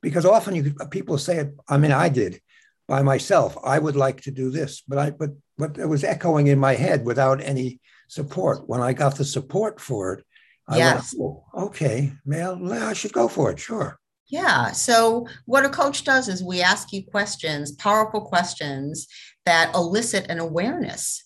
Because 0.00 0.24
often 0.24 0.54
you 0.54 0.74
people 0.90 1.18
say 1.18 1.38
it. 1.38 1.54
I 1.68 1.78
mean, 1.78 1.92
I 1.92 2.08
did 2.08 2.40
by 2.86 3.02
myself. 3.02 3.56
I 3.64 3.78
would 3.78 3.96
like 3.96 4.22
to 4.22 4.30
do 4.30 4.50
this, 4.50 4.82
but 4.86 4.98
I 4.98 5.10
but 5.10 5.30
but 5.56 5.78
it 5.78 5.86
was 5.86 6.04
echoing 6.04 6.46
in 6.48 6.58
my 6.58 6.74
head 6.74 7.04
without 7.04 7.42
any 7.42 7.80
support. 8.08 8.68
When 8.68 8.80
I 8.80 8.92
got 8.92 9.16
the 9.16 9.24
support 9.24 9.80
for 9.80 10.14
it, 10.14 10.24
I 10.68 10.78
yes. 10.78 11.14
went, 11.16 11.34
oh, 11.54 11.64
okay, 11.66 12.12
well, 12.24 12.72
I 12.72 12.92
should 12.92 13.12
go 13.12 13.28
for 13.28 13.50
it. 13.50 13.58
Sure. 13.58 13.98
Yeah. 14.28 14.72
So, 14.72 15.26
what 15.44 15.66
a 15.66 15.68
coach 15.68 16.04
does 16.04 16.28
is 16.28 16.42
we 16.42 16.62
ask 16.62 16.92
you 16.92 17.04
questions, 17.04 17.72
powerful 17.72 18.22
questions 18.22 19.06
that 19.44 19.74
elicit 19.74 20.30
an 20.30 20.38
awareness 20.38 21.24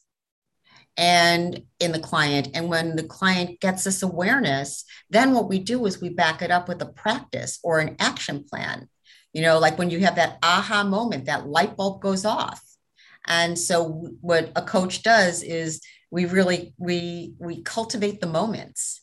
and 0.98 1.62
in 1.78 1.92
the 1.92 2.00
client 2.00 2.48
and 2.54 2.68
when 2.68 2.96
the 2.96 3.04
client 3.04 3.60
gets 3.60 3.84
this 3.84 4.02
awareness 4.02 4.84
then 5.08 5.32
what 5.32 5.48
we 5.48 5.60
do 5.60 5.86
is 5.86 6.00
we 6.00 6.08
back 6.08 6.42
it 6.42 6.50
up 6.50 6.68
with 6.68 6.82
a 6.82 6.86
practice 6.86 7.60
or 7.62 7.78
an 7.78 7.94
action 8.00 8.44
plan 8.44 8.88
you 9.32 9.40
know 9.40 9.60
like 9.60 9.78
when 9.78 9.90
you 9.90 10.00
have 10.00 10.16
that 10.16 10.38
aha 10.42 10.82
moment 10.82 11.26
that 11.26 11.46
light 11.46 11.76
bulb 11.76 12.02
goes 12.02 12.24
off 12.24 12.60
and 13.28 13.56
so 13.56 14.08
what 14.20 14.50
a 14.56 14.62
coach 14.62 15.04
does 15.04 15.44
is 15.44 15.80
we 16.10 16.24
really 16.24 16.74
we 16.78 17.32
we 17.38 17.62
cultivate 17.62 18.20
the 18.20 18.26
moments 18.26 19.00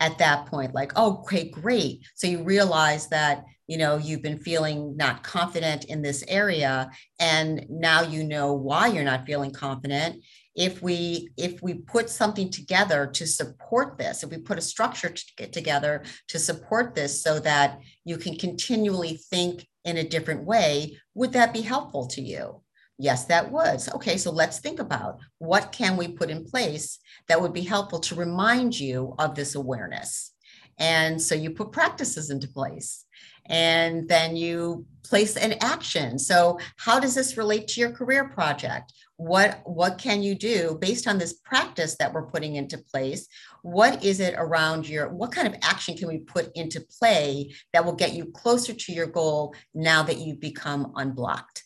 at 0.00 0.18
that 0.18 0.46
point 0.46 0.74
like 0.74 0.92
oh 0.96 1.18
okay 1.18 1.48
great. 1.48 2.00
So 2.14 2.26
you 2.26 2.42
realize 2.42 3.08
that 3.08 3.44
you 3.66 3.78
know 3.78 3.96
you've 3.96 4.22
been 4.22 4.38
feeling 4.38 4.96
not 4.96 5.22
confident 5.22 5.84
in 5.84 6.02
this 6.02 6.24
area 6.28 6.90
and 7.18 7.66
now 7.68 8.02
you 8.02 8.24
know 8.24 8.52
why 8.52 8.88
you're 8.88 9.04
not 9.04 9.26
feeling 9.26 9.50
confident. 9.50 10.22
If 10.54 10.82
we 10.82 11.30
if 11.36 11.62
we 11.62 11.74
put 11.74 12.08
something 12.08 12.50
together 12.50 13.06
to 13.06 13.26
support 13.26 13.98
this 13.98 14.22
if 14.22 14.30
we 14.30 14.38
put 14.38 14.58
a 14.58 14.62
structure 14.62 15.10
to 15.10 15.24
get 15.36 15.52
together 15.52 16.04
to 16.28 16.38
support 16.38 16.94
this 16.94 17.22
so 17.22 17.38
that 17.40 17.80
you 18.04 18.16
can 18.16 18.36
continually 18.36 19.20
think 19.30 19.66
in 19.84 19.98
a 19.98 20.08
different 20.08 20.44
way 20.44 20.98
would 21.14 21.32
that 21.32 21.52
be 21.52 21.60
helpful 21.60 22.06
to 22.06 22.22
you 22.22 22.62
yes 22.98 23.24
that 23.26 23.50
was. 23.50 23.88
Okay 23.94 24.16
so 24.16 24.30
let's 24.30 24.60
think 24.60 24.78
about 24.78 25.18
what 25.38 25.72
can 25.72 25.96
we 25.96 26.08
put 26.08 26.30
in 26.30 26.44
place 26.44 26.98
that 27.28 27.40
would 27.40 27.52
be 27.52 27.62
helpful 27.62 28.00
to 28.00 28.14
remind 28.14 28.78
you 28.78 29.14
of 29.18 29.34
this 29.34 29.54
awareness. 29.54 30.32
And 30.78 31.20
so 31.20 31.34
you 31.34 31.50
put 31.50 31.72
practices 31.72 32.30
into 32.30 32.48
place 32.48 33.04
and 33.48 34.08
then 34.08 34.36
you 34.36 34.84
place 35.04 35.36
an 35.36 35.54
action. 35.60 36.18
So 36.18 36.58
how 36.76 36.98
does 36.98 37.14
this 37.14 37.36
relate 37.36 37.68
to 37.68 37.80
your 37.80 37.92
career 37.92 38.28
project? 38.28 38.92
What 39.16 39.62
what 39.64 39.96
can 39.96 40.22
you 40.22 40.34
do 40.34 40.76
based 40.80 41.06
on 41.06 41.16
this 41.16 41.32
practice 41.32 41.96
that 41.98 42.12
we're 42.12 42.26
putting 42.26 42.56
into 42.56 42.76
place? 42.76 43.26
What 43.62 44.04
is 44.04 44.20
it 44.20 44.34
around 44.36 44.88
your 44.88 45.08
what 45.08 45.32
kind 45.32 45.48
of 45.48 45.54
action 45.62 45.96
can 45.96 46.08
we 46.08 46.18
put 46.18 46.50
into 46.54 46.84
play 46.98 47.54
that 47.72 47.84
will 47.84 47.94
get 47.94 48.12
you 48.12 48.26
closer 48.26 48.74
to 48.74 48.92
your 48.92 49.06
goal 49.06 49.54
now 49.74 50.02
that 50.02 50.18
you've 50.18 50.40
become 50.40 50.92
unblocked 50.96 51.65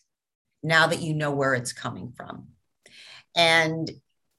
now 0.63 0.87
that 0.87 1.01
you 1.01 1.13
know 1.13 1.31
where 1.31 1.53
it's 1.53 1.73
coming 1.73 2.11
from 2.15 2.47
and 3.35 3.91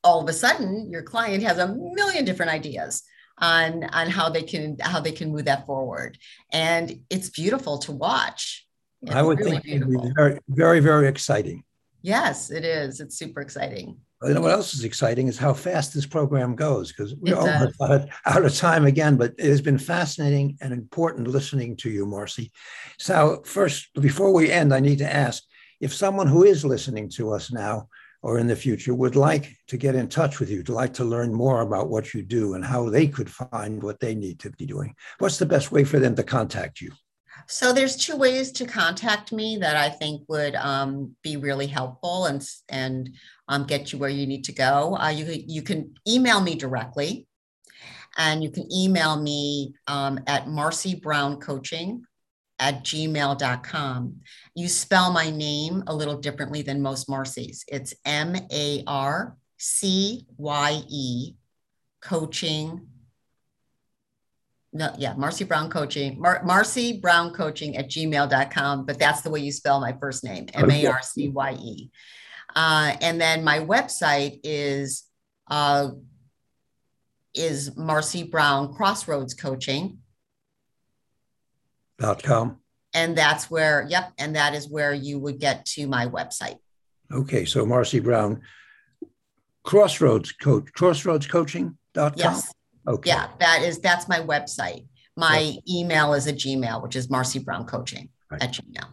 all 0.05 0.23
of 0.23 0.29
a 0.29 0.33
sudden 0.33 0.91
your 0.91 1.03
client 1.03 1.43
has 1.43 1.59
a 1.59 1.75
million 1.75 2.25
different 2.25 2.53
ideas 2.53 3.03
on 3.39 3.85
on 3.85 4.09
how 4.09 4.29
they 4.29 4.43
can 4.43 4.77
how 4.81 5.01
they 5.01 5.13
can 5.13 5.33
move 5.33 5.47
that 5.47 5.67
forward 5.67 6.19
and 6.53 7.01
it's 7.11 7.31
beautiful 7.31 7.79
to 7.79 7.93
watch 7.93 8.67
it's 9.03 9.15
i 9.15 9.23
would 9.23 9.39
really 9.39 9.59
think 9.59 9.85
very 10.17 10.39
very 10.49 10.81
very 10.81 11.09
exciting 11.09 11.65
Yes, 12.03 12.51
it 12.51 12.65
is. 12.65 13.01
It's 13.01 13.17
super 13.17 13.41
exciting. 13.41 13.97
You 14.25 14.35
know 14.35 14.41
what 14.41 14.53
else 14.53 14.75
is 14.75 14.85
exciting 14.85 15.27
is 15.27 15.37
how 15.37 15.53
fast 15.53 15.95
this 15.95 16.07
program 16.07 16.55
goes 16.55 16.93
because 16.93 17.15
we're 17.17 17.35
almost 17.35 17.75
out 17.81 18.45
of 18.45 18.55
time 18.55 18.85
again. 18.87 19.17
But 19.17 19.35
it 19.37 19.47
has 19.47 19.61
been 19.61 19.79
fascinating 19.79 20.59
and 20.61 20.73
important 20.73 21.27
listening 21.27 21.77
to 21.79 21.91
you, 21.91 22.07
Marcye. 22.07 22.51
So 22.99 23.43
first, 23.45 23.89
before 23.95 24.33
we 24.33 24.51
end, 24.51 24.73
I 24.73 24.79
need 24.79 24.99
to 24.99 25.13
ask 25.13 25.43
if 25.83 25.92
someone 25.92 26.29
who 26.29 26.45
is 26.45 26.64
listening 26.64 27.09
to 27.11 27.33
us 27.33 27.53
now 27.53 27.88
or 28.23 28.38
in 28.38 28.47
the 28.47 28.55
future 28.55 28.95
would 28.95 29.16
like 29.16 29.57
to 29.66 29.77
get 29.77 29.97
in 29.97 30.09
touch 30.09 30.38
with 30.38 30.49
you, 30.49 30.62
to 30.62 30.73
like 30.73 30.95
to 30.95 31.05
learn 31.05 31.35
more 31.35 31.62
about 31.62 31.90
what 31.90 32.14
you 32.14 32.23
do 32.23 32.55
and 32.55 32.64
how 32.64 32.88
they 32.88 33.09
could 33.09 33.29
find 33.29 33.83
what 33.83 33.99
they 33.99 34.14
need 34.14 34.38
to 34.38 34.51
be 34.51 34.64
doing. 34.64 34.95
What's 35.18 35.38
the 35.38 35.45
best 35.45 35.73
way 35.73 35.83
for 35.83 35.99
them 35.99 36.14
to 36.14 36.23
contact 36.23 36.81
you? 36.81 36.92
So 37.49 37.73
there's 37.73 37.97
two 37.97 38.16
ways 38.16 38.53
to 38.53 38.64
contact 38.64 39.33
me 39.33 39.57
that 39.57 39.77
I 39.77 39.88
think 39.88 40.23
would 40.29 40.55
um, 40.55 41.16
be 41.23 41.37
really 41.37 41.66
helpful 41.66 42.27
and 42.27 42.47
and 42.68 43.11
um, 43.49 43.64
get 43.64 43.92
you 43.92 43.99
where 43.99 44.09
you 44.09 44.29
need 44.29 44.45
to 44.45 44.53
go. 44.53 44.97
Uh, 44.97 45.09
you 45.09 45.27
you 45.49 45.62
can 45.62 45.95
email 46.07 46.40
me 46.40 46.55
directly, 46.55 47.27
and 48.16 48.45
you 48.45 48.51
can 48.53 48.73
email 48.73 49.21
me 49.21 49.75
um, 49.88 50.21
at 50.29 50.47
Marcye 50.47 51.03
Brown 51.03 51.40
Coaching 51.40 52.05
at 52.62 52.85
gmail.com. 52.85 54.20
You 54.55 54.68
spell 54.68 55.12
my 55.12 55.31
name 55.31 55.83
a 55.88 55.94
little 55.94 56.16
differently 56.16 56.62
than 56.62 56.81
most 56.81 57.09
Marcy's. 57.09 57.64
It's 57.66 57.92
M 58.05 58.37
A 58.53 58.85
R 58.87 59.37
C 59.59 60.27
Y 60.37 60.83
E 60.88 61.35
coaching 62.01 62.87
no, 64.75 64.90
yeah, 64.96 65.12
Marcye 65.18 65.44
Brown 65.44 65.68
Coaching, 65.68 66.18
Mar- 66.18 66.42
Marcye 66.46 66.98
Brown 66.98 67.35
Coaching 67.35 67.77
at 67.77 67.90
gmail.com, 67.90 68.87
but 68.87 68.98
that's 68.98 69.20
the 69.20 69.29
way 69.29 69.40
you 69.40 69.53
spell 69.53 69.81
my 69.81 69.94
first 70.01 70.25
name, 70.25 70.46
M 70.55 70.70
A 70.70 70.87
R 70.87 71.03
C 71.03 71.29
Y 71.29 71.53
E. 71.61 71.90
Uh, 72.57 72.96
and 73.03 73.20
then 73.20 73.44
my 73.44 73.59
website 73.59 74.40
is 74.42 75.05
uh, 75.51 75.90
is 77.35 77.77
Marcye 77.77 78.25
Brown 78.25 78.72
Crossroads 78.72 79.35
Coaching. 79.35 79.98
Dot 81.98 82.22
com. 82.22 82.59
And 82.94 83.16
that's 83.16 83.50
where, 83.50 83.87
yep, 83.88 84.12
and 84.18 84.37
that 84.37 84.55
is 84.55 84.68
where 84.68 84.92
you 84.92 85.18
would 85.18 85.38
get 85.38 85.64
to 85.66 85.87
my 85.87 86.07
website. 86.07 86.59
Okay, 87.11 87.44
so 87.44 87.64
Marcye 87.64 88.00
Brown, 88.00 88.42
Crossroads 89.64 90.33
Coach, 90.33 90.68
Crossroads 90.74 91.26
Coaching.com. 91.26 92.12
Yes. 92.16 92.52
Okay. 92.87 93.11
Yeah, 93.11 93.28
that 93.38 93.62
is 93.62 93.78
that's 93.78 94.09
my 94.09 94.18
website. 94.18 94.87
My 95.16 95.57
email 95.68 96.14
is 96.14 96.26
a 96.26 96.33
Gmail, 96.33 96.83
which 96.83 96.96
is 96.96 97.09
Marcye 97.11 97.38
Brown 97.38 97.66
Coaching 97.66 98.09
right. 98.31 98.42
at 98.42 98.52
Gmail. 98.52 98.87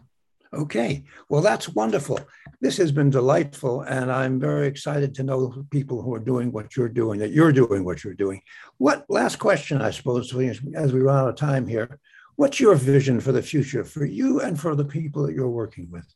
Okay. 0.52 1.04
Well, 1.28 1.42
that's 1.42 1.68
wonderful. 1.68 2.20
This 2.60 2.76
has 2.76 2.92
been 2.92 3.08
delightful. 3.08 3.82
And 3.82 4.10
I'm 4.10 4.40
very 4.40 4.66
excited 4.66 5.14
to 5.14 5.22
know 5.22 5.64
people 5.70 6.02
who 6.02 6.12
are 6.14 6.20
doing 6.20 6.52
what 6.52 6.76
you're 6.76 6.88
doing, 6.88 7.20
that 7.20 7.30
you're 7.30 7.52
doing 7.52 7.84
what 7.84 8.02
you're 8.04 8.14
doing. 8.14 8.42
What 8.78 9.06
last 9.08 9.38
question, 9.38 9.80
I 9.80 9.90
suppose, 9.90 10.34
as 10.74 10.92
we 10.92 11.00
run 11.00 11.16
out 11.16 11.28
of 11.28 11.36
time 11.36 11.66
here. 11.66 11.98
What's 12.40 12.58
your 12.58 12.74
vision 12.74 13.20
for 13.20 13.32
the 13.32 13.42
future 13.42 13.84
for 13.84 14.06
you 14.06 14.40
and 14.40 14.58
for 14.58 14.74
the 14.74 14.86
people 14.86 15.26
that 15.26 15.34
you're 15.34 15.46
working 15.46 15.90
with? 15.90 16.06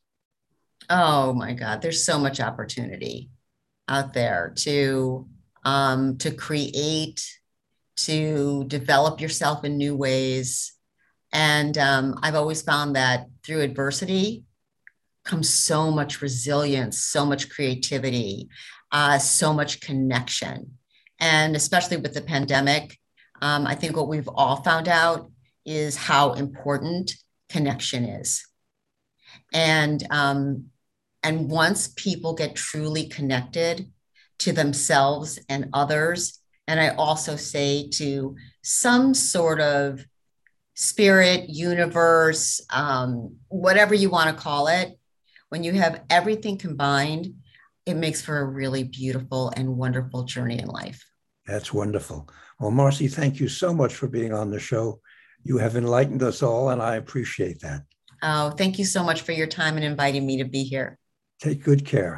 Oh 0.88 1.34
my 1.34 1.52
God, 1.52 1.82
there's 1.82 2.02
so 2.02 2.18
much 2.18 2.40
opportunity 2.40 3.28
out 3.88 4.14
there 4.14 4.54
to 4.60 5.28
um, 5.66 6.16
to 6.16 6.30
create 6.30 7.22
to 7.96 8.64
develop 8.68 9.20
yourself 9.20 9.66
in 9.66 9.76
new 9.76 9.94
ways. 9.94 10.72
And 11.30 11.76
um, 11.76 12.18
I've 12.22 12.36
always 12.36 12.62
found 12.62 12.96
that 12.96 13.26
through 13.44 13.60
adversity 13.60 14.44
comes 15.26 15.50
so 15.50 15.90
much 15.90 16.22
resilience, 16.22 17.00
so 17.00 17.26
much 17.26 17.50
creativity, 17.50 18.48
uh, 18.92 19.18
so 19.18 19.52
much 19.52 19.82
connection. 19.82 20.78
And 21.20 21.54
especially 21.54 21.98
with 21.98 22.14
the 22.14 22.22
pandemic, 22.22 22.98
um, 23.42 23.66
I 23.66 23.74
think 23.74 23.94
what 23.94 24.08
we've 24.08 24.28
all 24.28 24.62
found 24.62 24.88
out 24.88 25.30
is 25.64 25.96
how 25.96 26.32
important 26.32 27.14
connection 27.48 28.04
is. 28.04 28.46
And 29.52 30.04
um, 30.10 30.66
and 31.22 31.50
once 31.50 31.88
people 31.96 32.34
get 32.34 32.54
truly 32.54 33.08
connected, 33.08 33.86
to 34.38 34.52
themselves 34.52 35.38
and 35.48 35.68
others. 35.72 36.40
And 36.66 36.80
I 36.80 36.90
also 36.90 37.36
say 37.36 37.88
to 37.94 38.36
some 38.62 39.14
sort 39.14 39.60
of 39.60 40.04
spirit, 40.74 41.48
universe, 41.48 42.60
um, 42.72 43.36
whatever 43.48 43.94
you 43.94 44.10
want 44.10 44.34
to 44.34 44.42
call 44.42 44.66
it, 44.68 44.98
when 45.50 45.62
you 45.62 45.72
have 45.72 46.02
everything 46.10 46.58
combined, 46.58 47.34
it 47.86 47.94
makes 47.94 48.22
for 48.22 48.38
a 48.38 48.44
really 48.44 48.82
beautiful 48.84 49.52
and 49.56 49.76
wonderful 49.76 50.24
journey 50.24 50.58
in 50.58 50.66
life. 50.66 51.04
That's 51.46 51.72
wonderful. 51.72 52.28
Well, 52.58 52.70
Marcye, 52.70 53.08
thank 53.08 53.38
you 53.38 53.48
so 53.48 53.74
much 53.74 53.94
for 53.94 54.08
being 54.08 54.32
on 54.32 54.50
the 54.50 54.58
show. 54.58 55.00
You 55.44 55.58
have 55.58 55.76
enlightened 55.76 56.22
us 56.22 56.42
all, 56.42 56.70
and 56.70 56.82
I 56.82 56.96
appreciate 56.96 57.60
that. 57.60 57.82
Oh, 58.22 58.50
thank 58.50 58.78
you 58.78 58.84
so 58.84 59.04
much 59.04 59.20
for 59.20 59.32
your 59.32 59.46
time 59.46 59.76
and 59.76 59.84
inviting 59.84 60.26
me 60.26 60.38
to 60.38 60.44
be 60.44 60.64
here. 60.64 60.98
Take 61.40 61.62
good 61.62 61.84
care. 61.84 62.12